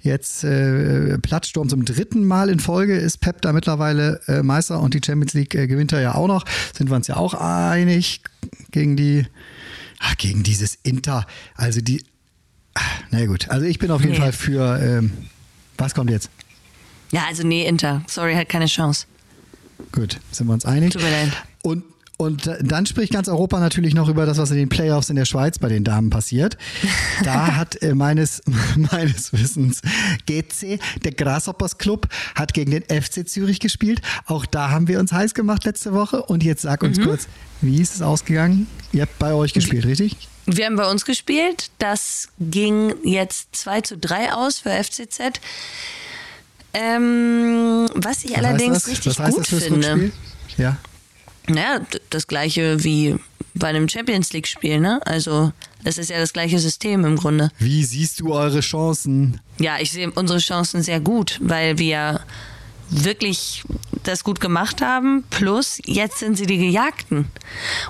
Jetzt 0.00 0.44
äh, 0.44 1.18
Plattsturm 1.18 1.68
zum 1.68 1.84
dritten 1.84 2.24
Mal 2.24 2.48
in 2.48 2.60
Folge 2.60 2.96
ist 2.96 3.18
Pep 3.20 3.42
da 3.42 3.52
mittlerweile 3.52 4.20
äh, 4.26 4.42
Meister 4.42 4.80
und 4.80 4.94
die 4.94 5.00
Champions 5.04 5.34
League 5.34 5.54
äh, 5.54 5.66
gewinnt 5.66 5.92
er 5.92 6.00
ja 6.00 6.14
auch 6.14 6.28
noch. 6.28 6.44
Sind 6.76 6.90
wir 6.90 6.96
uns 6.96 7.06
ja 7.06 7.16
auch 7.16 7.34
einig 7.34 8.22
gegen 8.70 8.96
die, 8.96 9.26
ach, 10.00 10.16
gegen 10.16 10.42
dieses 10.42 10.78
Inter, 10.82 11.26
also 11.54 11.80
die 11.80 12.02
Na 13.10 13.20
ja, 13.20 13.26
gut, 13.26 13.48
also 13.48 13.64
ich 13.66 13.78
bin 13.78 13.90
auf 13.90 14.00
jeden 14.00 14.12
Nee. 14.14 14.18
Fall 14.20 14.32
für, 14.32 14.78
ähm, 14.80 15.10
was 15.78 15.94
kommt 15.94 16.10
jetzt? 16.10 16.30
Ja, 17.12 17.24
also 17.28 17.46
nee, 17.46 17.66
Inter. 17.66 18.02
Sorry, 18.08 18.34
hat 18.34 18.48
keine 18.48 18.66
Chance. 18.66 19.06
Gut, 19.92 20.18
sind 20.32 20.46
wir 20.46 20.54
uns 20.54 20.64
einig. 20.64 20.92
Tut 20.92 21.02
mir 21.02 21.10
leid. 21.10 21.32
Und, 21.62 21.84
und 22.16 22.46
äh, 22.46 22.62
dann 22.64 22.86
spricht 22.86 23.12
ganz 23.12 23.28
Europa 23.28 23.60
natürlich 23.60 23.94
noch 23.94 24.08
über 24.08 24.24
das, 24.26 24.38
was 24.38 24.50
in 24.50 24.56
den 24.56 24.68
Playoffs 24.68 25.10
in 25.10 25.16
der 25.16 25.26
Schweiz 25.26 25.58
bei 25.58 25.68
den 25.68 25.84
Damen 25.84 26.10
passiert. 26.10 26.56
Da 27.24 27.56
hat 27.56 27.80
äh, 27.82 27.94
meines, 27.94 28.42
meines 28.76 29.32
Wissens 29.32 29.80
GC, 30.26 30.78
der 31.04 31.12
Grasshoppers 31.12 31.78
Club, 31.78 32.08
hat 32.34 32.52
gegen 32.54 32.70
den 32.72 32.82
FC 32.82 33.26
Zürich 33.28 33.58
gespielt. 33.60 34.02
Auch 34.26 34.44
da 34.46 34.70
haben 34.70 34.86
wir 34.88 35.00
uns 35.00 35.12
heiß 35.12 35.34
gemacht 35.34 35.64
letzte 35.64 35.92
Woche. 35.92 36.22
Und 36.22 36.42
jetzt 36.44 36.62
sag 36.62 36.82
Mhm. 36.82 36.88
uns 36.88 37.00
kurz, 37.00 37.28
wie 37.62 37.80
ist 37.80 37.94
es 37.94 38.02
ausgegangen? 38.02 38.66
Ihr 38.92 39.02
habt 39.02 39.18
bei 39.18 39.32
euch 39.32 39.52
gespielt, 39.54 39.86
richtig? 39.86 40.16
Wir 40.46 40.66
haben 40.66 40.76
bei 40.76 40.88
uns 40.88 41.04
gespielt. 41.04 41.70
Das 41.78 42.28
ging 42.38 42.94
jetzt 43.04 43.54
2 43.56 43.80
zu 43.82 43.98
3 43.98 44.32
aus 44.32 44.58
für 44.58 44.70
FCZ. 44.70 45.40
Ähm, 46.72 47.88
was 47.94 48.24
ich 48.24 48.30
Was 48.32 48.38
allerdings 48.38 48.84
das? 48.84 48.88
richtig 48.88 49.18
was 49.18 49.34
gut 49.34 49.46
finde. 49.46 50.12
Ja. 50.56 50.76
Naja, 51.48 51.80
das 52.10 52.26
gleiche 52.26 52.82
wie 52.84 53.16
bei 53.54 53.68
einem 53.68 53.88
Champions 53.88 54.32
League-Spiel, 54.32 54.80
ne? 54.80 55.00
Also, 55.06 55.52
das 55.84 55.98
ist 55.98 56.10
ja 56.10 56.18
das 56.18 56.32
gleiche 56.32 56.58
System 56.58 57.04
im 57.04 57.16
Grunde. 57.16 57.50
Wie 57.58 57.84
siehst 57.84 58.20
du 58.20 58.34
eure 58.34 58.60
Chancen? 58.60 59.40
Ja, 59.58 59.78
ich 59.80 59.90
sehe 59.92 60.10
unsere 60.10 60.38
Chancen 60.38 60.82
sehr 60.82 61.00
gut, 61.00 61.38
weil 61.42 61.78
wir 61.78 62.20
wirklich 62.90 63.64
das 64.06 64.24
gut 64.24 64.40
gemacht 64.40 64.82
haben. 64.82 65.24
Plus, 65.30 65.80
jetzt 65.84 66.18
sind 66.18 66.36
sie 66.36 66.46
die 66.46 66.58
Gejagten. 66.58 67.30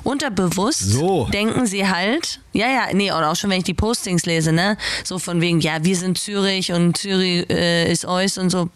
Unterbewusst 0.03 0.81
So. 0.81 1.29
denken 1.33 1.67
sie 1.67 1.89
halt, 1.89 2.41
ja, 2.53 2.69
ja, 2.69 2.87
nee, 2.93 3.11
und 3.11 3.23
auch 3.23 3.37
schon, 3.37 3.51
wenn 3.51 3.59
ich 3.59 3.65
die 3.65 3.75
Postings 3.75 4.27
lese, 4.27 4.53
ne, 4.53 4.77
so 5.05 5.19
von 5.19 5.41
wegen, 5.41 5.61
ja, 5.61 5.85
wir 5.85 5.97
sind 5.97 6.19
Zürich 6.19 6.73
und 6.73 6.97
Zürich 6.97 7.49
äh, 7.51 7.91
ist 7.91 8.05
Eus 8.05 8.39
und 8.39 8.51
so. 8.51 8.71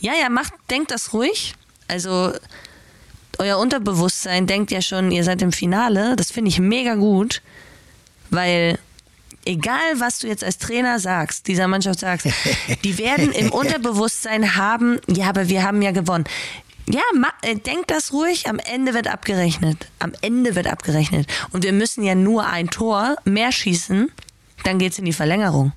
Ja, 0.00 0.12
ja, 0.20 0.28
macht, 0.28 0.52
denkt 0.70 0.90
das 0.90 1.12
ruhig. 1.12 1.54
Also, 1.88 2.32
euer 3.38 3.58
Unterbewusstsein 3.58 4.46
denkt 4.46 4.70
ja 4.70 4.82
schon, 4.82 5.10
ihr 5.10 5.24
seid 5.24 5.42
im 5.42 5.52
Finale. 5.52 6.16
Das 6.16 6.30
finde 6.30 6.50
ich 6.50 6.58
mega 6.58 6.94
gut, 6.94 7.42
weil 8.30 8.78
egal 9.44 9.80
was 9.98 10.18
du 10.18 10.28
jetzt 10.28 10.44
als 10.44 10.58
Trainer 10.58 10.98
sagst, 10.98 11.48
dieser 11.48 11.68
Mannschaft 11.68 12.00
sagst, 12.00 12.28
die 12.84 12.98
werden 12.98 13.32
im 13.32 13.50
Unterbewusstsein 13.52 14.56
haben, 14.56 15.00
ja, 15.08 15.28
aber 15.28 15.48
wir 15.48 15.62
haben 15.62 15.82
ja 15.82 15.90
gewonnen. 15.90 16.24
Ja, 16.92 17.00
ma, 17.14 17.28
äh, 17.42 17.56
denkt 17.56 17.90
das 17.90 18.12
ruhig, 18.12 18.48
am 18.48 18.58
Ende 18.58 18.92
wird 18.94 19.08
abgerechnet. 19.08 19.88
Am 19.98 20.12
Ende 20.20 20.54
wird 20.54 20.66
abgerechnet. 20.66 21.26
Und 21.50 21.64
wir 21.64 21.72
müssen 21.72 22.04
ja 22.04 22.14
nur 22.14 22.46
ein 22.46 22.68
Tor 22.68 23.16
mehr 23.24 23.50
schießen, 23.50 24.10
dann 24.64 24.78
geht's 24.78 24.98
in 24.98 25.04
die 25.06 25.12
Verlängerung. 25.12 25.72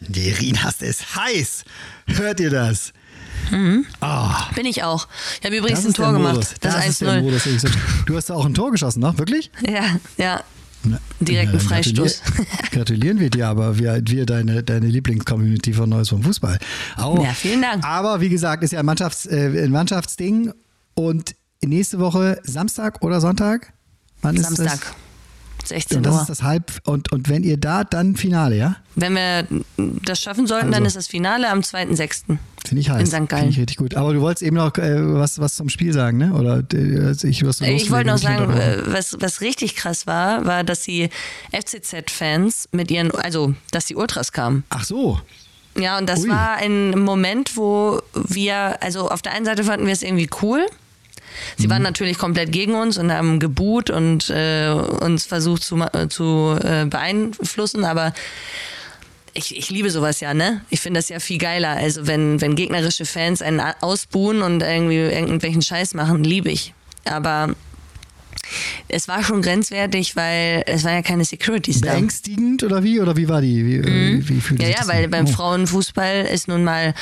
Die 0.00 0.30
Rien 0.30 0.62
hast 0.62 0.82
es 0.82 1.16
heiß. 1.16 1.64
Hört 2.06 2.40
ihr 2.40 2.50
das? 2.50 2.92
Ah, 4.00 4.48
Bin 4.54 4.66
ich 4.66 4.82
auch. 4.82 5.08
Ich 5.40 5.44
habe 5.46 5.56
übrigens 5.56 5.80
ein 5.84 5.88
ist 5.88 5.96
Tor 5.96 6.12
gemacht. 6.12 6.36
Das, 6.60 6.74
Das, 6.74 6.86
ist 6.86 7.00
der 7.00 7.08
1-0. 7.08 7.22
Modus. 7.22 7.42
den 7.44 7.56
ich 7.56 7.62
so- 7.62 7.68
Du 8.06 8.16
hast 8.16 8.30
da 8.30 8.34
auch 8.34 8.44
ein 8.46 8.54
Tor 8.54 8.70
geschossen, 8.70 9.00
noch? 9.00 9.16
Wirklich? 9.18 9.50
Ja, 9.66 9.96
ja. 10.16 10.42
Na, 10.84 10.98
Direkt 11.20 11.48
ein 11.48 11.58
dann 11.58 11.60
Freistoß. 11.60 12.22
gratulier- 12.22 12.70
Gratulieren 12.70 13.18
wir 13.20 13.30
dir, 13.30 13.48
aber 13.48 13.78
wir, 13.78 14.00
wir 14.06 14.26
deine, 14.26 14.62
deine 14.62 14.86
Lieblingscommunity 14.86 15.72
von 15.72 15.88
Neues 15.88 16.08
vom 16.10 16.22
Fußball. 16.22 16.58
Auch. 16.96 17.22
Ja, 17.24 17.32
vielen 17.32 17.62
Dank. 17.62 17.84
Aber 17.84 18.20
wie 18.20 18.28
gesagt, 18.28 18.62
ist 18.62 18.72
ja 18.72 18.80
ein, 18.80 18.86
Mannschafts-, 18.86 19.26
äh, 19.28 19.64
ein 19.64 19.70
Mannschaftsding. 19.72 20.52
Und 20.94 21.34
nächste 21.64 21.98
Woche 21.98 22.40
Samstag 22.44 23.02
oder 23.04 23.20
Sonntag? 23.20 23.72
Wann 24.22 24.36
ist 24.36 24.44
Samstag, 24.44 24.80
Das? 24.80 24.94
16 25.68 25.98
Und 25.98 26.06
das 26.06 26.14
Uhr. 26.14 26.20
ist 26.22 26.28
das 26.30 26.42
Halb. 26.42 26.72
Und, 26.84 27.12
und 27.12 27.28
wenn 27.28 27.42
ihr 27.44 27.56
da, 27.56 27.84
dann 27.84 28.16
Finale, 28.16 28.56
ja? 28.56 28.76
Wenn 28.94 29.14
wir 29.14 29.46
das 29.76 30.20
schaffen 30.22 30.46
sollten, 30.46 30.66
dann 30.72 30.82
Also. 30.84 30.86
ist 30.86 30.96
das 30.96 31.06
Finale 31.06 31.48
am 31.50 31.60
2.6. 31.60 32.36
Finde 32.66 32.80
ich 32.80 32.90
heiß. 32.90 33.00
In 33.00 33.06
St. 33.06 33.12
Gallen. 33.28 33.28
Finde 33.28 33.48
ich 33.50 33.58
richtig 33.58 33.76
gut. 33.76 33.94
Aber 33.94 34.12
du 34.12 34.20
wolltest 34.20 34.42
eben 34.42 34.56
noch 34.56 34.76
äh, 34.78 35.14
was, 35.14 35.38
was 35.38 35.54
zum 35.56 35.68
Spiel 35.68 35.92
sagen, 35.92 36.18
ne? 36.18 36.32
Oder 36.34 36.62
äh, 36.72 37.12
ich, 37.28 37.44
was 37.46 37.58
du 37.58 37.64
Ich 37.66 37.90
wollte 37.90 38.08
noch 38.10 38.18
sagen, 38.18 38.50
äh, 38.52 38.78
was, 38.86 39.16
was 39.20 39.40
richtig 39.40 39.76
krass 39.76 40.06
war, 40.06 40.44
war, 40.44 40.64
dass 40.64 40.82
die 40.82 41.08
FCZ-Fans 41.52 42.68
mit 42.72 42.90
ihren, 42.90 43.10
also, 43.12 43.54
dass 43.70 43.86
die 43.86 43.94
Ultras 43.96 44.32
kamen. 44.32 44.64
Ach 44.70 44.84
so. 44.84 45.20
Ja, 45.78 45.98
und 45.98 46.08
das 46.08 46.24
Ui. 46.24 46.28
war 46.30 46.56
ein 46.56 46.90
Moment, 46.98 47.56
wo 47.56 48.00
wir, 48.14 48.82
also 48.82 49.08
auf 49.10 49.22
der 49.22 49.32
einen 49.32 49.44
Seite 49.44 49.62
fanden 49.64 49.86
wir 49.86 49.92
es 49.92 50.02
irgendwie 50.02 50.28
cool. 50.42 50.66
Sie 51.56 51.66
Mhm. 51.66 51.70
waren 51.70 51.82
natürlich 51.82 52.18
komplett 52.18 52.52
gegen 52.52 52.74
uns 52.74 52.98
und 52.98 53.12
haben 53.12 53.38
geboot 53.40 53.90
und 53.90 54.30
äh, 54.30 54.70
uns 54.70 55.24
versucht 55.24 55.62
zu, 55.62 55.76
äh, 55.92 56.08
zu 56.08 56.56
äh, 56.62 56.84
beeinflussen, 56.86 57.84
aber 57.84 58.12
ich, 59.34 59.56
ich 59.56 59.70
liebe 59.70 59.90
sowas 59.90 60.20
ja, 60.20 60.34
ne? 60.34 60.62
Ich 60.70 60.80
finde 60.80 60.98
das 60.98 61.08
ja 61.08 61.20
viel 61.20 61.38
geiler. 61.38 61.70
Also 61.70 62.06
wenn, 62.06 62.40
wenn 62.40 62.56
gegnerische 62.56 63.04
Fans 63.06 63.40
einen 63.42 63.60
ausbuhen 63.80 64.42
und 64.42 64.62
irgendwie 64.62 64.96
irgendwelchen 64.96 65.62
Scheiß 65.62 65.94
machen, 65.94 66.24
liebe 66.24 66.50
ich. 66.50 66.74
Aber 67.04 67.54
es 68.88 69.06
war 69.06 69.22
schon 69.22 69.42
grenzwertig, 69.42 70.16
weil 70.16 70.64
es 70.66 70.82
waren 70.82 70.94
ja 70.94 71.02
keine 71.02 71.24
Securities 71.24 71.82
da. 71.82 71.92
Beängstigend 71.92 72.64
oder 72.64 72.82
wie? 72.82 73.00
Oder 73.00 73.16
wie 73.16 73.28
war 73.28 73.40
die? 73.40 73.64
Wie, 73.64 73.84
wie, 73.84 74.28
wie 74.28 74.40
fühlt 74.40 74.58
Mhm. 74.58 74.64
Ja, 74.64 74.66
sich 74.66 74.74
ja, 74.76 74.80
das 74.80 74.88
weil 74.88 75.04
an? 75.04 75.10
beim 75.10 75.26
Oh. 75.26 75.30
Frauenfußball 75.30 76.22
ist 76.32 76.48
nun 76.48 76.64
mal, 76.64 76.94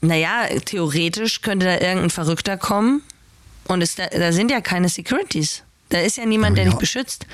naja, 0.00 0.46
theoretisch 0.64 1.40
könnte 1.42 1.66
da 1.66 1.74
irgendein 1.80 2.10
Verrückter 2.10 2.56
kommen 2.56 3.02
und 3.68 3.82
es, 3.82 3.94
da, 3.94 4.06
da 4.06 4.32
sind 4.32 4.50
ja 4.50 4.60
keine 4.60 4.88
Securities. 4.88 5.62
Da 5.88 5.98
ist 6.00 6.16
ja 6.16 6.24
niemand, 6.24 6.56
der 6.56 6.64
dich 6.64 6.74
beschützt. 6.74 7.26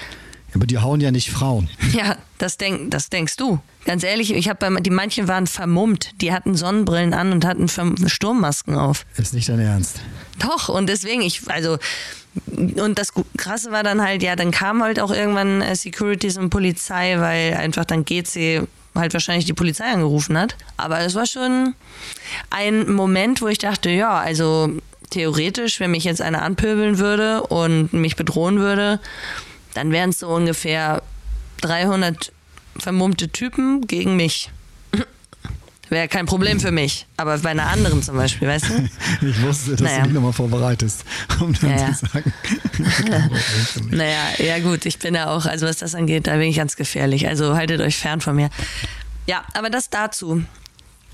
Aber 0.54 0.66
die 0.66 0.78
hauen 0.78 1.00
ja 1.00 1.10
nicht 1.10 1.30
Frauen. 1.30 1.68
Ja, 1.92 2.16
das, 2.38 2.56
denk, 2.56 2.90
das 2.90 3.08
denkst 3.08 3.36
du. 3.36 3.60
Ganz 3.84 4.02
ehrlich, 4.02 4.32
ich 4.32 4.48
habe 4.48 4.80
die 4.82 4.90
manchen 4.90 5.28
waren 5.28 5.46
vermummt. 5.46 6.10
Die 6.20 6.32
hatten 6.32 6.54
Sonnenbrillen 6.54 7.14
an 7.14 7.32
und 7.32 7.44
hatten 7.44 7.68
Sturmmasken 7.68 8.74
auf. 8.76 9.06
Ist 9.16 9.32
nicht 9.32 9.48
dein 9.48 9.60
Ernst. 9.60 10.00
Doch, 10.38 10.68
und 10.68 10.88
deswegen, 10.88 11.22
ich, 11.22 11.48
also, 11.48 11.78
und 12.56 12.98
das 12.98 13.12
Krasse 13.36 13.70
war 13.70 13.82
dann 13.82 14.02
halt, 14.02 14.22
ja, 14.22 14.36
dann 14.36 14.50
kam 14.50 14.82
halt 14.82 15.00
auch 15.00 15.10
irgendwann 15.10 15.62
äh, 15.62 15.74
Securities 15.74 16.36
und 16.36 16.50
Polizei, 16.50 17.18
weil 17.18 17.54
einfach 17.54 17.84
dann 17.84 18.04
GC 18.04 18.66
halt 18.94 19.12
wahrscheinlich 19.14 19.46
die 19.46 19.54
Polizei 19.54 19.84
angerufen 19.84 20.36
hat. 20.36 20.56
Aber 20.76 21.00
es 21.00 21.14
war 21.14 21.26
schon 21.26 21.74
ein 22.50 22.90
Moment, 22.90 23.40
wo 23.40 23.48
ich 23.48 23.58
dachte, 23.58 23.90
ja, 23.90 24.18
also 24.18 24.72
theoretisch, 25.08 25.80
wenn 25.80 25.90
mich 25.90 26.04
jetzt 26.04 26.20
einer 26.22 26.42
anpöbeln 26.42 26.98
würde 26.98 27.42
und 27.44 27.92
mich 27.92 28.16
bedrohen 28.16 28.58
würde, 28.58 29.00
dann 29.74 29.92
wären 29.92 30.10
es 30.10 30.18
so 30.20 30.28
ungefähr 30.28 31.02
300 31.60 32.32
vermummte 32.78 33.28
Typen 33.28 33.86
gegen 33.86 34.16
mich. 34.16 34.50
Wäre 35.90 36.06
kein 36.08 36.26
Problem 36.26 36.60
für 36.60 36.70
mich. 36.70 37.06
Aber 37.16 37.38
bei 37.38 37.50
einer 37.50 37.66
anderen 37.68 38.02
zum 38.02 38.16
Beispiel, 38.16 38.46
weißt 38.48 38.66
du? 38.68 38.88
Ich 39.26 39.42
wusste, 39.42 39.72
dass 39.72 39.80
Naja. 39.80 39.98
du 39.98 40.04
dich 40.04 40.12
nochmal 40.14 40.32
vorbereitest, 40.32 41.04
um 41.40 41.52
dann 41.60 41.70
Ja, 41.70 41.76
ja. 41.88 41.92
zu 41.94 42.06
sagen. 42.06 42.32
Naja, 43.90 44.22
ja 44.38 44.58
gut, 44.60 44.86
ich 44.86 44.98
bin 44.98 45.14
ja 45.14 45.28
auch, 45.30 45.46
also 45.46 45.66
was 45.66 45.78
das 45.78 45.94
angeht, 45.94 46.26
da 46.26 46.32
bin 46.32 46.42
ich 46.42 46.56
ganz 46.56 46.76
gefährlich. 46.76 47.26
Also 47.28 47.56
haltet 47.56 47.80
euch 47.80 47.96
fern 47.96 48.20
von 48.20 48.36
mir. 48.36 48.50
Ja, 49.26 49.44
aber 49.54 49.70
das 49.70 49.90
dazu. 49.90 50.42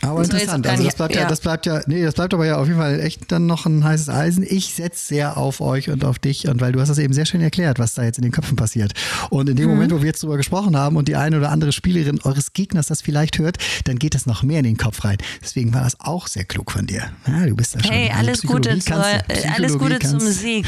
Aber 0.04 0.20
Das 0.20 0.28
interessant. 0.30 0.66
Also 0.66 0.84
das 0.84 0.94
bleibt 0.94 1.14
ja. 1.14 1.22
ja. 1.22 1.28
das 1.28 1.40
bleibt 1.40 1.66
ja, 1.66 1.80
nee, 1.86 2.02
das 2.02 2.14
bleibt 2.14 2.34
aber 2.34 2.46
ja 2.46 2.56
auf 2.56 2.66
jeden 2.66 2.78
Fall 2.78 3.00
echt 3.00 3.30
dann 3.32 3.46
noch 3.46 3.66
ein 3.66 3.84
heißes 3.84 4.08
Eisen. 4.08 4.44
Ich 4.48 4.74
setze 4.74 5.06
sehr 5.06 5.36
auf 5.36 5.60
euch 5.60 5.90
und 5.90 6.04
auf 6.04 6.18
dich 6.18 6.48
und 6.48 6.60
weil 6.60 6.72
du 6.72 6.80
hast 6.80 6.88
das 6.88 6.98
eben 6.98 7.12
sehr 7.12 7.26
schön 7.26 7.40
erklärt, 7.40 7.78
was 7.78 7.94
da 7.94 8.02
jetzt 8.04 8.18
in 8.18 8.22
den 8.22 8.32
Köpfen 8.32 8.56
passiert. 8.56 8.92
Und 9.30 9.48
in 9.48 9.56
dem 9.56 9.66
Mhm. 9.68 9.74
Moment, 9.74 9.92
wo 9.92 9.98
wir 10.00 10.06
jetzt 10.06 10.22
drüber 10.22 10.36
gesprochen 10.36 10.76
haben 10.76 10.96
und 10.96 11.08
die 11.08 11.16
eine 11.16 11.38
oder 11.38 11.50
andere 11.50 11.72
Spielerin 11.72 12.20
eures 12.22 12.52
Gegners 12.52 12.86
das 12.88 13.00
vielleicht 13.02 13.38
hört, 13.38 13.58
dann 13.84 13.98
geht 13.98 14.14
das 14.14 14.26
noch 14.26 14.42
mehr 14.42 14.58
in 14.58 14.64
den 14.64 14.76
Kopf 14.76 15.04
rein. 15.04 15.18
Deswegen 15.42 15.72
war 15.74 15.82
das 15.82 15.98
auch 16.00 16.26
sehr 16.28 16.44
klug 16.44 16.70
von 16.70 16.86
dir. 16.86 17.10
Ja, 17.26 17.46
du 17.46 17.54
bist 17.56 17.74
da 17.74 17.80
schon. 17.82 17.90
Hey, 17.92 18.10
alles 18.16 18.42
Gute, 18.42 18.70
Psychologie 18.76 18.80
zu, 18.80 18.90
kannst 18.90 19.08
du, 19.30 19.34
äh, 19.34 19.48
alles 19.54 19.78
Gute 19.78 19.98
zum 20.00 20.18
kannst- 20.18 20.40
Sieg. 20.40 20.66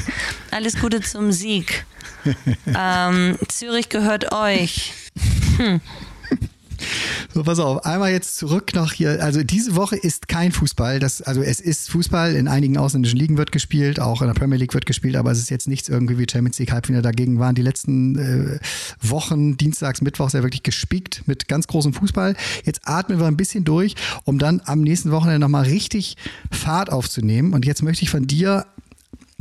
Alles 0.51 0.77
Gute 0.81 1.01
zum 1.01 1.33
Sieg. 1.33 1.85
ähm, 2.67 3.37
Zürich 3.49 3.89
gehört 3.89 4.33
euch. 4.33 4.93
So, 7.33 7.43
pass 7.43 7.59
auf, 7.59 7.85
einmal 7.85 8.13
jetzt 8.13 8.37
zurück 8.37 8.75
noch 8.75 8.93
hier. 8.93 9.23
Also 9.23 9.43
diese 9.43 9.77
Woche 9.77 9.97
ist 9.97 10.29
kein 10.29 10.53
Fußball. 10.53 10.99
Das, 10.99 11.23
also 11.23 11.43
es 11.43 11.61
ist 11.61 11.91
Fußball, 11.91 12.35
in 12.35 12.49
einigen 12.49 12.77
ausländischen 12.77 13.19
Ligen 13.19 13.37
wird 13.37 13.53
gespielt, 13.53 14.01
auch 14.01 14.23
in 14.23 14.29
der 14.29 14.35
Premier 14.35 14.59
League 14.59 14.75
wird 14.75 14.87
gespielt, 14.87 15.17
aber 15.17 15.31
es 15.31 15.39
ist 15.39 15.51
jetzt 15.51 15.69
nichts 15.69 15.89
irgendwie 15.89 16.19
wie 16.19 16.27
Champions 16.31 16.59
League 16.59 16.73
Halbfinale. 16.73 17.03
Dagegen 17.03 17.39
waren 17.39 17.55
die 17.55 17.63
letzten 17.63 18.19
äh, 18.19 18.59
Wochen, 19.01 19.57
Dienstags, 19.57 20.01
Mittwochs 20.01 20.33
ja 20.33 20.43
wirklich 20.43 20.63
gespickt 20.63 21.23
mit 21.27 21.49
ganz 21.49 21.67
großem 21.67 21.93
Fußball. 21.93 22.37
Jetzt 22.65 22.81
atmen 22.85 23.19
wir 23.19 23.27
ein 23.27 23.37
bisschen 23.37 23.65
durch, 23.65 23.95
um 24.25 24.39
dann 24.39 24.63
am 24.65 24.81
nächsten 24.81 25.11
Wochenende 25.11 25.41
nochmal 25.41 25.65
richtig 25.65 26.17
Fahrt 26.51 26.91
aufzunehmen. 26.91 27.53
Und 27.53 27.65
jetzt 27.65 27.83
möchte 27.83 28.03
ich 28.03 28.11
von 28.11 28.27
dir 28.27 28.67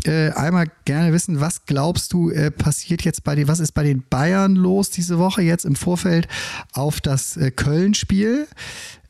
äh, 0.05 0.31
einmal 0.31 0.67
gerne 0.85 1.13
wissen, 1.13 1.39
was 1.39 1.65
glaubst 1.65 2.13
du 2.13 2.29
äh, 2.29 2.51
passiert 2.51 3.03
jetzt 3.03 3.23
bei 3.23 3.35
dir, 3.35 3.47
was 3.47 3.59
ist 3.59 3.73
bei 3.73 3.83
den 3.83 4.03
Bayern 4.09 4.55
los 4.55 4.89
diese 4.89 5.19
Woche 5.19 5.41
jetzt 5.41 5.65
im 5.65 5.75
Vorfeld 5.75 6.27
auf 6.73 7.01
das 7.01 7.37
äh, 7.37 7.51
Köln-Spiel? 7.51 8.47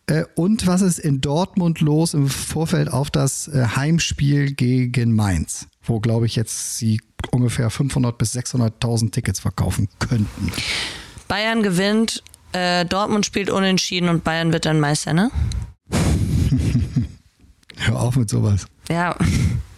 Äh, 0.08 0.26
und 0.36 0.68
was 0.68 0.82
ist 0.82 1.00
in 1.00 1.22
Dortmund 1.22 1.82
los 1.82 2.14
im 2.14 2.28
Vorfeld 2.28 2.92
auf 2.92 3.10
das 3.10 3.48
äh, 3.48 3.66
Heimspiel 3.76 4.54
gegen 4.54 5.16
Mainz, 5.16 5.68
wo, 5.84 6.00
glaube 6.00 6.26
ich, 6.28 6.36
jetzt 6.36 6.78
sie 6.78 7.02
ungefähr 7.32 7.70
500 7.70 8.18
bis 8.18 8.36
600.000 8.36 9.12
Tickets 9.12 9.40
verkaufen 9.40 9.90
könnten. 10.00 10.52
Bayern 11.28 11.64
gewinnt 11.64 12.24
äh, 12.56 12.86
Dortmund 12.86 13.26
spielt 13.26 13.50
unentschieden 13.50 14.08
und 14.08 14.24
Bayern 14.24 14.54
wird 14.54 14.66
dann 14.66 14.80
Meister, 14.80 15.14
ne? 15.14 15.30
Hör 17.78 18.02
auf 18.02 18.16
mit 18.16 18.30
sowas. 18.30 18.68
Ja, 18.90 19.18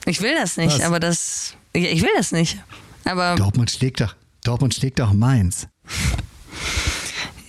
ich 0.07 0.21
will 0.21 0.33
das 0.35 0.57
nicht, 0.57 0.79
Was? 0.79 0.81
aber 0.85 0.99
das. 0.99 1.53
Ich, 1.73 1.85
ich 1.85 2.01
will 2.01 2.09
das 2.17 2.31
nicht. 2.31 2.57
Aber 3.05 3.35
Dortmund 3.35 3.71
schlägt 3.71 4.01
doch, 4.01 4.15
Dortmund 4.43 4.73
schlägt 4.73 4.99
doch 4.99 5.13
Mainz. 5.13 5.67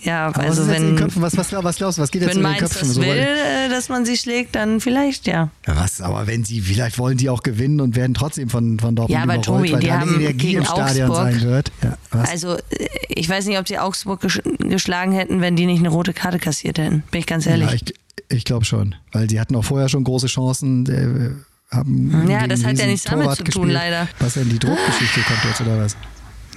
ja, 0.03 0.27
Aber 0.27 0.37
was 0.43 0.59
also 0.59 0.63
den 0.71 0.71
wenn, 0.71 0.95
Köpfen? 0.95 1.21
Was, 1.21 1.35
was, 1.35 1.51
was 1.51 1.75
glaubst 1.75 1.97
du? 1.97 2.01
Was 2.01 2.11
geht 2.11 2.21
jetzt 2.21 2.29
wenn 2.31 2.37
in 2.37 2.43
den 2.43 2.51
Mainz 2.51 2.59
Köpfen? 2.61 2.87
das 2.87 2.95
so 2.95 3.01
will, 3.01 3.09
äh, 3.09 3.69
dass 3.69 3.89
man 3.89 4.05
sie 4.05 4.15
schlägt, 4.15 4.55
dann 4.55 4.79
vielleicht 4.79 5.27
ja. 5.27 5.49
Ja, 5.67 5.75
was? 5.75 5.99
Aber 6.01 6.27
wenn 6.27 6.45
sie, 6.45 6.61
vielleicht 6.61 6.97
wollen 6.97 7.17
die 7.17 7.29
auch 7.29 7.43
gewinnen 7.43 7.81
und 7.81 7.95
werden 7.97 8.13
trotzdem 8.13 8.49
von, 8.49 8.79
von 8.79 8.95
Dortmund 8.95 9.17
Ja, 9.17 9.23
aber 9.23 9.35
überrollt, 9.35 9.69
Tobi, 9.69 9.73
weil 9.73 9.79
die 9.81 9.91
haben 9.91 10.15
Energie 10.21 10.37
gegen 10.47 10.57
im 10.59 10.65
Stadion 10.65 11.09
Augsburg- 11.11 11.33
sein 11.33 11.41
wird. 11.41 11.71
Ja, 11.83 11.97
was? 12.11 12.29
Also 12.29 12.55
äh, 12.55 12.87
ich 13.09 13.27
weiß 13.27 13.45
nicht, 13.47 13.57
ob 13.59 13.67
sie 13.67 13.77
Augsburg 13.79 14.21
gesch 14.21 14.41
geschlagen 14.59 15.11
hätten, 15.11 15.41
wenn 15.41 15.55
die 15.57 15.65
nicht 15.65 15.79
eine 15.79 15.89
rote 15.89 16.13
Karte 16.13 16.39
kassiert 16.39 16.77
hätten. 16.77 17.03
Bin 17.11 17.19
ich 17.19 17.27
ganz 17.27 17.45
ehrlich. 17.45 17.67
Ja, 17.69 17.73
ich, 17.75 17.93
ich 18.29 18.45
glaube 18.45 18.63
schon. 18.63 18.95
Weil 19.11 19.29
sie 19.29 19.39
hatten 19.39 19.55
auch 19.57 19.65
vorher 19.65 19.89
schon 19.89 20.05
große 20.05 20.27
Chancen. 20.27 21.43
Haben 21.71 22.27
Ja, 22.29 22.47
das 22.47 22.63
hat 22.63 22.77
ja 22.79 22.85
nichts 22.87 23.03
damit 23.03 23.23
Torwart 23.25 23.37
zu 23.37 23.43
tun, 23.43 23.67
gespielt. 23.67 23.73
leider. 23.73 24.07
Was 24.19 24.33
denn 24.33 24.49
die 24.49 24.59
Druckgeschichte 24.59 25.21
kommt 25.21 25.43
jetzt 25.45 25.61
oder 25.61 25.77
was? 25.79 25.95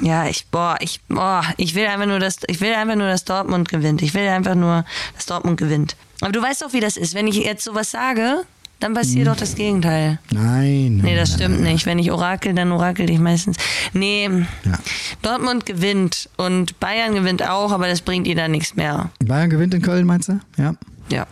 Ja, 0.00 0.26
ich, 0.26 0.47
boah, 0.50 0.76
ich, 0.81 1.00
boah, 1.09 1.45
ich 1.59 1.75
will 1.75 1.87
einfach 1.87 2.07
nur, 2.07 2.19
dass, 2.19 2.38
ich 2.49 2.61
will 2.61 2.73
einfach 2.73 2.97
nur, 2.97 3.09
dass 3.09 3.25
Dortmund 3.25 3.69
gewinnt. 3.69 4.00
Ich 4.02 4.14
will 4.14 4.26
einfach 4.26 4.54
nur, 4.54 4.85
dass 5.14 5.26
Dortmund 5.26 5.59
gewinnt. 5.59 5.97
Aber 6.23 6.33
du 6.33 6.40
weißt 6.42 6.62
doch, 6.62 6.73
wie 6.73 6.81
das 6.81 6.97
ist. 6.97 7.14
Wenn 7.14 7.26
ich 7.26 7.37
jetzt 7.37 7.62
sowas 7.64 7.90
sage, 7.90 8.42
dann 8.81 8.95
passiert 8.95 9.28
doch 9.28 9.37
das 9.37 9.54
Gegenteil. 9.54 10.19
Nein. 10.33 10.97
Nee, 11.04 11.14
das 11.14 11.31
nein, 11.31 11.38
stimmt 11.38 11.61
nein, 11.61 11.75
nicht. 11.75 11.87
Wenn 11.87 11.99
ich 11.99 12.11
orakel, 12.11 12.54
dann 12.54 12.73
orakel 12.73 13.09
ich 13.11 13.19
meistens. 13.21 13.57
Nee, 13.92 14.28
Ja. 14.64 14.78
Dortmund 15.21 15.66
gewinnt 15.66 16.28
und 16.37 16.81
Bayern 16.81 17.14
gewinnt 17.14 17.49
auch, 17.49 17.71
aber 17.71 17.87
das 17.87 18.00
bringt 18.00 18.26
ihr 18.26 18.35
dann 18.35 18.50
nichts 18.50 18.75
mehr. 18.75 19.11
nein. 19.21 19.28
Bayern 19.28 19.50
gewinnt 19.50 19.75
in 19.75 19.83
Köln, 19.83 20.07
meinst 20.07 20.31
du? 20.31 20.40
Ja. 20.57 20.75
Ja. 21.11 21.26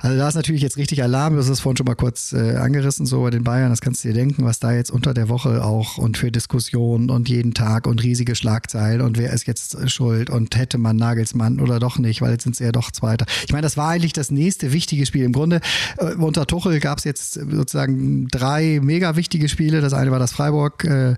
Also 0.00 0.18
da 0.18 0.28
ist 0.28 0.34
natürlich 0.34 0.60
jetzt 0.60 0.76
richtig 0.76 1.02
Alarm, 1.02 1.36
das 1.36 1.48
ist 1.48 1.60
vorhin 1.60 1.78
schon 1.78 1.86
mal 1.86 1.94
kurz 1.94 2.32
äh, 2.32 2.56
angerissen, 2.56 3.06
so 3.06 3.22
bei 3.22 3.30
den 3.30 3.42
Bayern, 3.42 3.70
das 3.70 3.80
kannst 3.80 4.04
du 4.04 4.08
dir 4.08 4.14
denken, 4.14 4.44
was 4.44 4.60
da 4.60 4.72
jetzt 4.72 4.90
unter 4.90 5.14
der 5.14 5.28
Woche 5.28 5.64
auch 5.64 5.96
und 5.96 6.18
für 6.18 6.30
Diskussionen 6.30 7.10
und 7.10 7.28
jeden 7.28 7.54
Tag 7.54 7.86
und 7.86 8.02
riesige 8.02 8.34
Schlagzeilen 8.34 9.00
und 9.00 9.16
wer 9.16 9.32
ist 9.32 9.46
jetzt 9.46 9.74
äh, 9.74 9.88
schuld 9.88 10.28
und 10.28 10.56
hätte 10.56 10.78
man 10.78 10.96
Nagelsmann 10.96 11.60
oder 11.60 11.80
doch 11.80 11.98
nicht, 11.98 12.20
weil 12.20 12.32
jetzt 12.32 12.42
sind 12.42 12.56
sie 12.56 12.64
ja 12.64 12.72
doch 12.72 12.90
Zweiter. 12.90 13.24
Ich 13.46 13.52
meine, 13.52 13.62
das 13.62 13.76
war 13.76 13.88
eigentlich 13.88 14.12
das 14.12 14.30
nächste 14.30 14.72
wichtige 14.72 15.06
Spiel. 15.06 15.24
Im 15.24 15.32
Grunde 15.32 15.60
äh, 15.98 16.14
unter 16.14 16.46
Tuchel 16.46 16.80
gab 16.80 16.98
es 16.98 17.04
jetzt 17.04 17.34
sozusagen 17.34 18.28
drei 18.28 18.80
mega 18.82 19.16
wichtige 19.16 19.48
Spiele. 19.48 19.80
Das 19.80 19.94
eine 19.94 20.10
war 20.10 20.18
das 20.18 20.32
Freiburg. 20.32 20.84
Äh, 20.84 21.14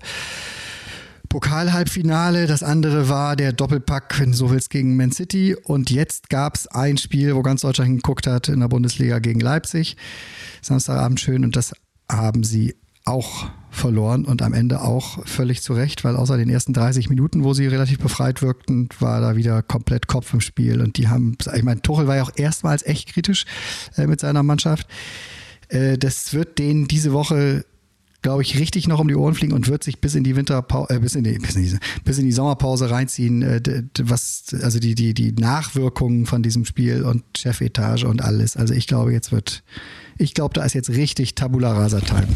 Pokalhalbfinale, 1.29 2.47
das 2.47 2.63
andere 2.63 3.09
war 3.09 3.35
der 3.35 3.53
Doppelpack, 3.53 4.19
wenn 4.19 4.31
du 4.31 4.37
so 4.37 4.51
willst, 4.51 4.69
gegen 4.69 4.95
Man 4.95 5.11
City. 5.11 5.55
Und 5.55 5.89
jetzt 5.89 6.29
gab 6.29 6.55
es 6.55 6.67
ein 6.67 6.97
Spiel, 6.97 7.35
wo 7.35 7.41
ganz 7.41 7.61
Deutschland 7.61 7.95
geguckt 7.97 8.27
hat, 8.27 8.47
in 8.49 8.59
der 8.59 8.67
Bundesliga 8.67 9.19
gegen 9.19 9.39
Leipzig. 9.39 9.97
Samstagabend 10.61 11.19
schön 11.19 11.43
und 11.43 11.55
das 11.55 11.73
haben 12.09 12.43
sie 12.43 12.75
auch 13.05 13.49
verloren 13.69 14.25
und 14.25 14.41
am 14.41 14.53
Ende 14.53 14.81
auch 14.81 15.25
völlig 15.25 15.61
zu 15.61 15.73
Recht, 15.73 16.03
weil 16.03 16.15
außer 16.15 16.37
den 16.37 16.49
ersten 16.49 16.73
30 16.73 17.09
Minuten, 17.09 17.43
wo 17.43 17.53
sie 17.53 17.67
relativ 17.67 17.99
befreit 17.99 18.41
wirkten, 18.41 18.89
war 18.99 19.21
da 19.21 19.35
wieder 19.35 19.61
komplett 19.61 20.07
Kopf 20.07 20.33
im 20.33 20.41
Spiel. 20.41 20.81
Und 20.81 20.97
die 20.97 21.07
haben, 21.07 21.37
ich 21.55 21.63
meine, 21.63 21.81
Tuchel 21.81 22.07
war 22.07 22.17
ja 22.17 22.23
auch 22.23 22.31
erstmals 22.35 22.85
echt 22.85 23.13
kritisch 23.13 23.45
äh, 23.95 24.07
mit 24.07 24.19
seiner 24.19 24.43
Mannschaft. 24.43 24.87
Äh, 25.69 25.97
das 25.97 26.33
wird 26.33 26.59
denen 26.59 26.87
diese 26.87 27.13
Woche 27.13 27.65
glaube 28.27 28.41
ich, 28.41 28.59
richtig 28.59 28.89
noch 28.89 28.99
um 28.99 29.07
die 29.07 29.15
Ohren 29.15 29.35
fliegen 29.35 29.53
und 29.53 29.69
wird 29.69 29.85
sich 29.85 30.01
bis 30.01 30.13
in 30.13 30.25
die 30.25 30.35
Winterpause, 30.35 30.93
äh, 30.93 30.99
bis 30.99 31.15
in 31.15 31.23
die, 31.23 31.39
bis 31.39 31.55
in 31.55 31.63
die, 31.63 31.77
bis 32.03 32.17
in 32.17 32.25
die 32.25 32.33
Sommerpause 32.33 32.91
reinziehen, 32.91 33.41
äh, 33.41 33.61
was, 34.01 34.53
also 34.61 34.79
die, 34.79 34.95
die, 34.95 35.13
die 35.13 35.31
Nachwirkungen 35.31 36.25
von 36.25 36.43
diesem 36.43 36.65
Spiel 36.65 37.03
und 37.03 37.23
Chefetage 37.37 38.03
und 38.03 38.21
alles. 38.21 38.57
Also 38.57 38.73
ich 38.73 38.85
glaube, 38.85 39.13
jetzt 39.13 39.31
wird, 39.31 39.63
ich 40.17 40.33
glaube, 40.33 40.53
da 40.55 40.65
ist 40.65 40.73
jetzt 40.73 40.89
richtig 40.89 41.35
Tabula 41.35 41.71
Rasa 41.71 42.01
Time. 42.01 42.27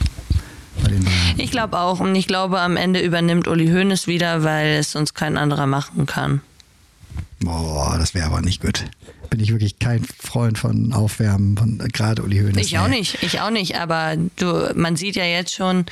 Ich 1.36 1.52
glaube 1.52 1.78
auch. 1.78 2.00
Und 2.00 2.16
ich 2.16 2.26
glaube, 2.26 2.62
am 2.62 2.78
Ende 2.78 3.02
übernimmt 3.02 3.50
Uli 3.50 3.68
Hoeneß 3.68 4.08
wieder, 4.08 4.46
weil 4.46 4.78
es 4.78 4.94
sonst 4.94 5.14
kein 5.14 5.36
anderer 5.36 5.68
machen 5.68 6.06
kann. 6.06 6.40
Boah, 7.40 7.98
das 7.98 8.14
wäre 8.14 8.28
aber 8.28 8.42
nicht 8.42 8.62
gut. 8.62 8.86
Bin 9.30 9.40
ich 9.40 9.52
wirklich 9.52 9.80
kein 9.80 10.04
Freund 10.20 10.58
von 10.58 10.94
Aufwärmen, 10.94 11.58
von 11.58 11.78
gerade 11.92 12.22
Uli 12.22 12.40
Hoeneß. 12.40 12.66
Ich 12.68 12.78
auch 12.78 12.88
nicht, 12.88 13.24
ich 13.24 13.40
auch 13.42 13.50
nicht. 13.50 13.78
Aber 13.78 14.16
du, 14.36 14.72
man 14.76 14.96
sieht 14.96 15.16
ja 15.16 15.24
jetzt 15.24 15.54
schon, 15.56 15.86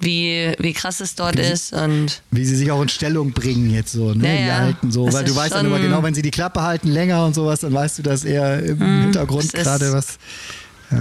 wie, 0.00 0.52
wie 0.58 0.72
krass 0.72 1.00
es 1.00 1.14
dort 1.16 1.36
ist. 1.36 1.72
Und 1.72 2.22
Wie 2.30 2.44
sie 2.44 2.54
sich 2.56 2.70
auch 2.70 2.80
in 2.80 2.88
Stellung 2.88 3.32
bringen 3.32 3.68
jetzt 3.70 3.92
so, 3.92 4.14
ne? 4.14 4.28
Ja, 4.28 4.36
die 4.42 4.46
ja. 4.48 4.56
Alten 4.58 4.90
so. 4.92 5.06
Das 5.06 5.14
Weil 5.16 5.24
du 5.24 5.30
ist 5.32 5.36
weißt 5.36 5.54
dann 5.54 5.66
immer 5.66 5.80
genau, 5.80 6.02
wenn 6.02 6.14
sie 6.14 6.22
die 6.22 6.30
Klappe 6.30 6.62
halten 6.62 6.88
länger 6.88 7.24
und 7.26 7.34
sowas, 7.34 7.60
dann 7.60 7.74
weißt 7.74 7.98
du, 7.98 8.02
dass 8.02 8.24
er 8.24 8.62
im 8.62 8.78
Hintergrund 9.02 9.52
das 9.52 9.60
ist- 9.60 9.64
gerade 9.64 9.92
was. 9.92 10.18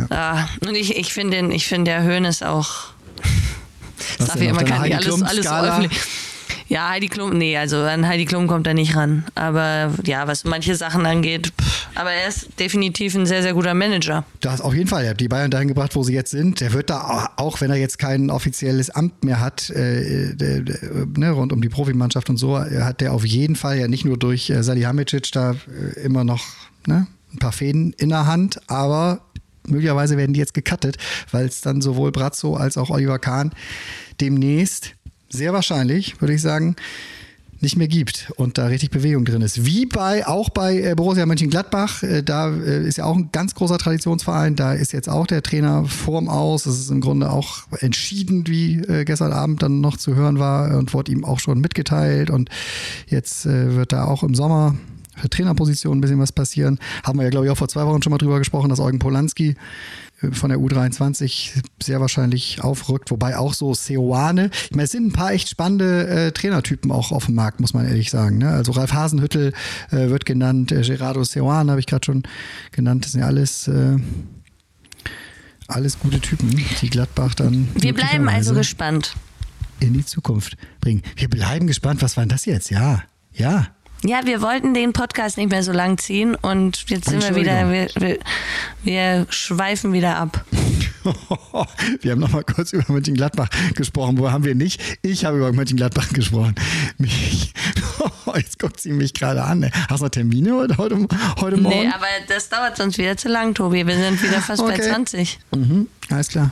Ah, 0.09 0.47
und 0.67 0.75
ich, 0.75 0.97
ich 0.97 1.13
finde 1.13 1.37
den, 1.37 1.51
ich 1.51 1.65
finde 1.67 1.91
der 1.91 2.03
Höhnes 2.03 2.43
auch. 2.43 2.87
Was 4.17 4.27
darf 4.27 4.41
ich 4.41 4.49
immer 4.49 4.63
gar 4.63 4.81
nicht 4.83 4.95
alles, 4.95 5.21
alles 5.21 5.47
öffentlich. 5.47 5.99
Ja, 6.69 6.89
Heidi 6.89 7.07
Klum, 7.07 7.37
nee, 7.37 7.57
also 7.57 7.77
an 7.77 8.07
Heidi 8.07 8.25
Klum 8.25 8.47
kommt 8.47 8.67
er 8.67 8.73
nicht 8.73 8.95
ran. 8.95 9.23
Aber 9.35 9.93
ja, 10.05 10.27
was 10.27 10.43
manche 10.43 10.75
Sachen 10.75 11.05
angeht, 11.05 11.53
pff, 11.59 11.87
aber 11.95 12.11
er 12.11 12.27
ist 12.27 12.59
definitiv 12.59 13.15
ein 13.15 13.25
sehr, 13.25 13.41
sehr 13.41 13.53
guter 13.53 13.73
Manager. 13.73 14.25
Du 14.41 14.49
hast 14.49 14.61
auf 14.61 14.73
jeden 14.73 14.87
Fall, 14.87 15.05
er 15.05 15.11
hat 15.11 15.19
die 15.19 15.29
Bayern 15.29 15.49
dahin 15.49 15.69
gebracht, 15.69 15.95
wo 15.95 16.03
sie 16.03 16.13
jetzt 16.13 16.31
sind. 16.31 16.59
Der 16.59 16.73
wird 16.73 16.89
da 16.89 17.29
auch, 17.37 17.61
wenn 17.61 17.71
er 17.71 17.77
jetzt 17.77 17.99
kein 17.99 18.29
offizielles 18.29 18.89
Amt 18.89 19.23
mehr 19.23 19.39
hat, 19.39 19.69
äh, 19.69 20.31
äh, 20.31 20.57
äh, 20.57 20.65
ne, 21.15 21.31
rund 21.31 21.53
um 21.53 21.61
die 21.61 21.69
Profimannschaft 21.69 22.29
und 22.29 22.37
so, 22.37 22.59
hat 22.59 23.01
der 23.01 23.13
auf 23.13 23.25
jeden 23.25 23.55
Fall 23.55 23.79
ja 23.79 23.87
nicht 23.87 24.05
nur 24.05 24.17
durch 24.17 24.49
äh, 24.49 24.61
Salihamidzic 24.61 25.31
da 25.31 25.51
äh, 25.51 25.99
immer 26.01 26.23
noch 26.23 26.45
ne, 26.85 27.07
ein 27.33 27.39
paar 27.39 27.53
Fäden 27.53 27.93
in 27.93 28.09
der 28.09 28.25
Hand, 28.25 28.59
aber 28.67 29.21
möglicherweise 29.65 30.17
werden 30.17 30.33
die 30.33 30.39
jetzt 30.39 30.53
gecuttet, 30.53 30.97
weil 31.31 31.45
es 31.45 31.61
dann 31.61 31.81
sowohl 31.81 32.11
Brazzo 32.11 32.55
als 32.55 32.77
auch 32.77 32.89
Oliver 32.89 33.19
Kahn 33.19 33.51
demnächst, 34.19 34.93
sehr 35.29 35.53
wahrscheinlich, 35.53 36.19
würde 36.21 36.33
ich 36.33 36.41
sagen, 36.41 36.75
nicht 37.59 37.75
mehr 37.75 37.87
gibt 37.87 38.31
und 38.35 38.57
da 38.57 38.67
richtig 38.67 38.91
Bewegung 38.91 39.25
drin 39.25 39.41
ist. 39.41 39.65
Wie 39.65 39.85
bei 39.85 40.27
auch 40.27 40.49
bei 40.49 40.79
äh, 40.79 40.95
Borussia 40.95 41.25
Mönchengladbach, 41.25 42.03
äh, 42.03 42.21
da 42.21 42.51
äh, 42.53 42.87
ist 42.87 42.97
ja 42.97 43.05
auch 43.05 43.15
ein 43.15 43.29
ganz 43.31 43.55
großer 43.55 43.77
Traditionsverein, 43.77 44.55
da 44.55 44.73
ist 44.73 44.93
jetzt 44.93 45.09
auch 45.09 45.25
der 45.25 45.41
Trainer 45.41 45.85
vorm 45.85 46.29
Aus. 46.29 46.63
Das 46.63 46.77
ist 46.77 46.91
im 46.91 47.01
Grunde 47.01 47.31
auch 47.31 47.63
entschieden, 47.79 48.47
wie 48.47 48.81
gestern 49.05 49.33
Abend 49.33 49.63
dann 49.63 49.81
noch 49.81 49.97
zu 49.97 50.15
hören 50.15 50.39
war 50.39 50.77
und 50.77 50.93
wurde 50.93 51.11
ihm 51.11 51.25
auch 51.25 51.39
schon 51.39 51.59
mitgeteilt 51.59 52.29
und 52.29 52.49
jetzt 53.07 53.45
wird 53.45 53.91
da 53.91 54.05
auch 54.05 54.23
im 54.23 54.35
Sommer 54.35 54.75
für 55.15 55.29
Trainerposition 55.29 55.97
ein 55.97 56.01
bisschen 56.01 56.19
was 56.19 56.31
passieren. 56.31 56.79
Haben 57.03 57.19
wir 57.19 57.23
ja, 57.23 57.29
glaube 57.29 57.45
ich, 57.45 57.51
auch 57.51 57.57
vor 57.57 57.67
zwei 57.67 57.85
Wochen 57.85 58.01
schon 58.01 58.11
mal 58.11 58.17
drüber 58.17 58.39
gesprochen, 58.39 58.69
dass 58.69 58.79
Eugen 58.79 58.99
Polanski 58.99 59.55
von 60.31 60.49
der 60.49 60.57
U23 60.57 61.61
sehr 61.81 62.01
wahrscheinlich 62.01 62.63
aufrückt, 62.63 63.11
wobei 63.11 63.37
auch 63.37 63.53
so 63.53 63.73
Seoane. 63.75 64.49
Ich 64.65 64.71
meine, 64.71 64.83
es 64.83 64.91
sind 64.91 65.07
ein 65.07 65.13
paar 65.13 65.31
echt 65.31 65.47
spannende 65.49 66.07
äh, 66.07 66.31
Trainertypen 66.31 66.91
auch 66.91 67.11
auf 67.11 67.25
dem 67.27 67.35
Markt, 67.35 67.59
muss 67.59 67.73
man 67.73 67.85
ehrlich 67.87 68.09
sagen. 68.09 68.39
Ne? 68.39 68.49
Also 68.49 68.71
Ralf 68.71 68.93
Hasenhüttel 68.93 69.53
äh, 69.91 70.09
wird 70.09 70.25
genannt, 70.25 70.71
äh, 70.71 70.81
Gerardo 70.81 71.23
Seoane 71.23 71.69
habe 71.69 71.79
ich 71.79 71.85
gerade 71.85 72.05
schon 72.05 72.23
genannt. 72.71 73.05
Das 73.05 73.11
sind 73.11 73.21
ja 73.21 73.27
alles, 73.27 73.67
äh, 73.67 73.97
alles 75.67 75.99
gute 75.99 76.19
Typen, 76.19 76.49
die 76.81 76.89
Gladbach 76.89 77.35
dann 77.35 77.67
Wir 77.75 77.93
bleiben 77.93 78.27
also 78.27 78.55
gespannt. 78.55 79.15
in 79.79 79.93
die 79.93 80.05
Zukunft 80.05 80.57
bringen. 80.81 81.03
Wir 81.15 81.29
bleiben 81.29 81.67
gespannt. 81.67 82.01
Was 82.01 82.17
war 82.17 82.23
denn 82.23 82.29
das 82.29 82.45
jetzt? 82.45 82.71
Ja, 82.71 83.03
ja. 83.33 83.67
Ja, 84.03 84.21
wir 84.25 84.41
wollten 84.41 84.73
den 84.73 84.93
Podcast 84.93 85.37
nicht 85.37 85.49
mehr 85.49 85.63
so 85.63 85.71
lang 85.71 85.97
ziehen 85.97 86.35
und 86.35 86.85
jetzt 86.89 87.09
sind 87.09 87.23
wir 87.23 87.35
wieder, 87.35 87.71
wir, 87.71 87.87
wir, 87.95 88.19
wir 88.83 89.27
schweifen 89.29 89.91
wieder 89.93 90.17
ab. 90.17 90.45
Wir 92.01 92.11
haben 92.11 92.19
noch 92.19 92.33
mal 92.33 92.43
kurz 92.43 92.73
über 92.73 92.83
Mönchengladbach 92.91 93.47
gesprochen. 93.75 94.17
Wo 94.17 94.29
haben 94.29 94.43
wir 94.43 94.55
nicht? 94.55 94.81
Ich 95.01 95.23
habe 95.23 95.37
über 95.37 95.53
Mönchengladbach 95.53 96.09
gesprochen. 96.09 96.55
Mich, 96.97 97.53
jetzt 98.35 98.59
guckt 98.59 98.81
sie 98.81 98.91
mich 98.91 99.13
gerade 99.13 99.41
an. 99.41 99.71
Hast 99.89 100.01
du 100.01 100.05
noch 100.05 100.09
Termine 100.11 100.53
heute, 100.53 100.77
heute, 100.77 101.07
heute 101.39 101.57
Morgen? 101.57 101.79
Nee, 101.79 101.87
aber 101.87 102.07
das 102.27 102.49
dauert 102.49 102.75
sonst 102.75 102.97
wieder 102.97 103.15
zu 103.15 103.29
lang, 103.29 103.53
Tobi. 103.53 103.87
Wir 103.87 103.95
sind 103.95 104.21
wieder 104.21 104.41
fast 104.41 104.61
bei 104.61 104.73
Okay. 104.73 104.89
20. 104.89 105.39
mhm, 105.55 105.87
alles 106.09 106.27
klar. 106.27 106.51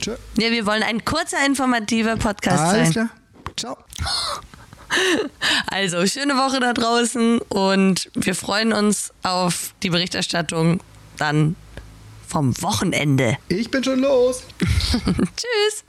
Tschö. 0.00 0.12
Ja, 0.38 0.50
wir 0.50 0.64
wollen 0.64 0.82
ein 0.82 1.04
kurzer, 1.04 1.44
informativer 1.44 2.16
Podcast 2.16 2.58
Alles 2.62 2.94
sein. 2.94 3.08
klar. 3.08 3.10
Ciao. 3.56 3.76
Also, 5.68 6.06
schöne 6.06 6.34
Woche 6.34 6.60
da 6.60 6.72
draußen 6.72 7.40
und 7.40 8.10
wir 8.14 8.34
freuen 8.34 8.72
uns 8.72 9.12
auf 9.22 9.74
die 9.82 9.90
Berichterstattung 9.90 10.80
dann 11.18 11.56
vom 12.26 12.60
Wochenende. 12.62 13.36
Ich 13.48 13.70
bin 13.70 13.84
schon 13.84 14.00
los. 14.00 14.42
Tschüss! 14.60 15.84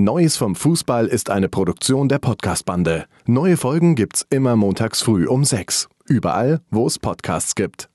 Neues 0.00 0.36
vom 0.36 0.54
Fußball 0.54 1.08
ist 1.08 1.28
eine 1.28 1.48
Produktion 1.48 2.08
der 2.08 2.20
Podcast-Bande. 2.20 3.06
Neue 3.26 3.56
Folgen 3.56 3.96
gibt's 3.96 4.24
immer 4.30 4.54
montags 4.54 5.02
früh 5.02 5.26
um 5.26 5.44
sechs. 5.44 5.88
Überall, 6.06 6.60
wo 6.70 6.86
es 6.86 7.00
Podcasts 7.00 7.56
gibt. 7.56 7.88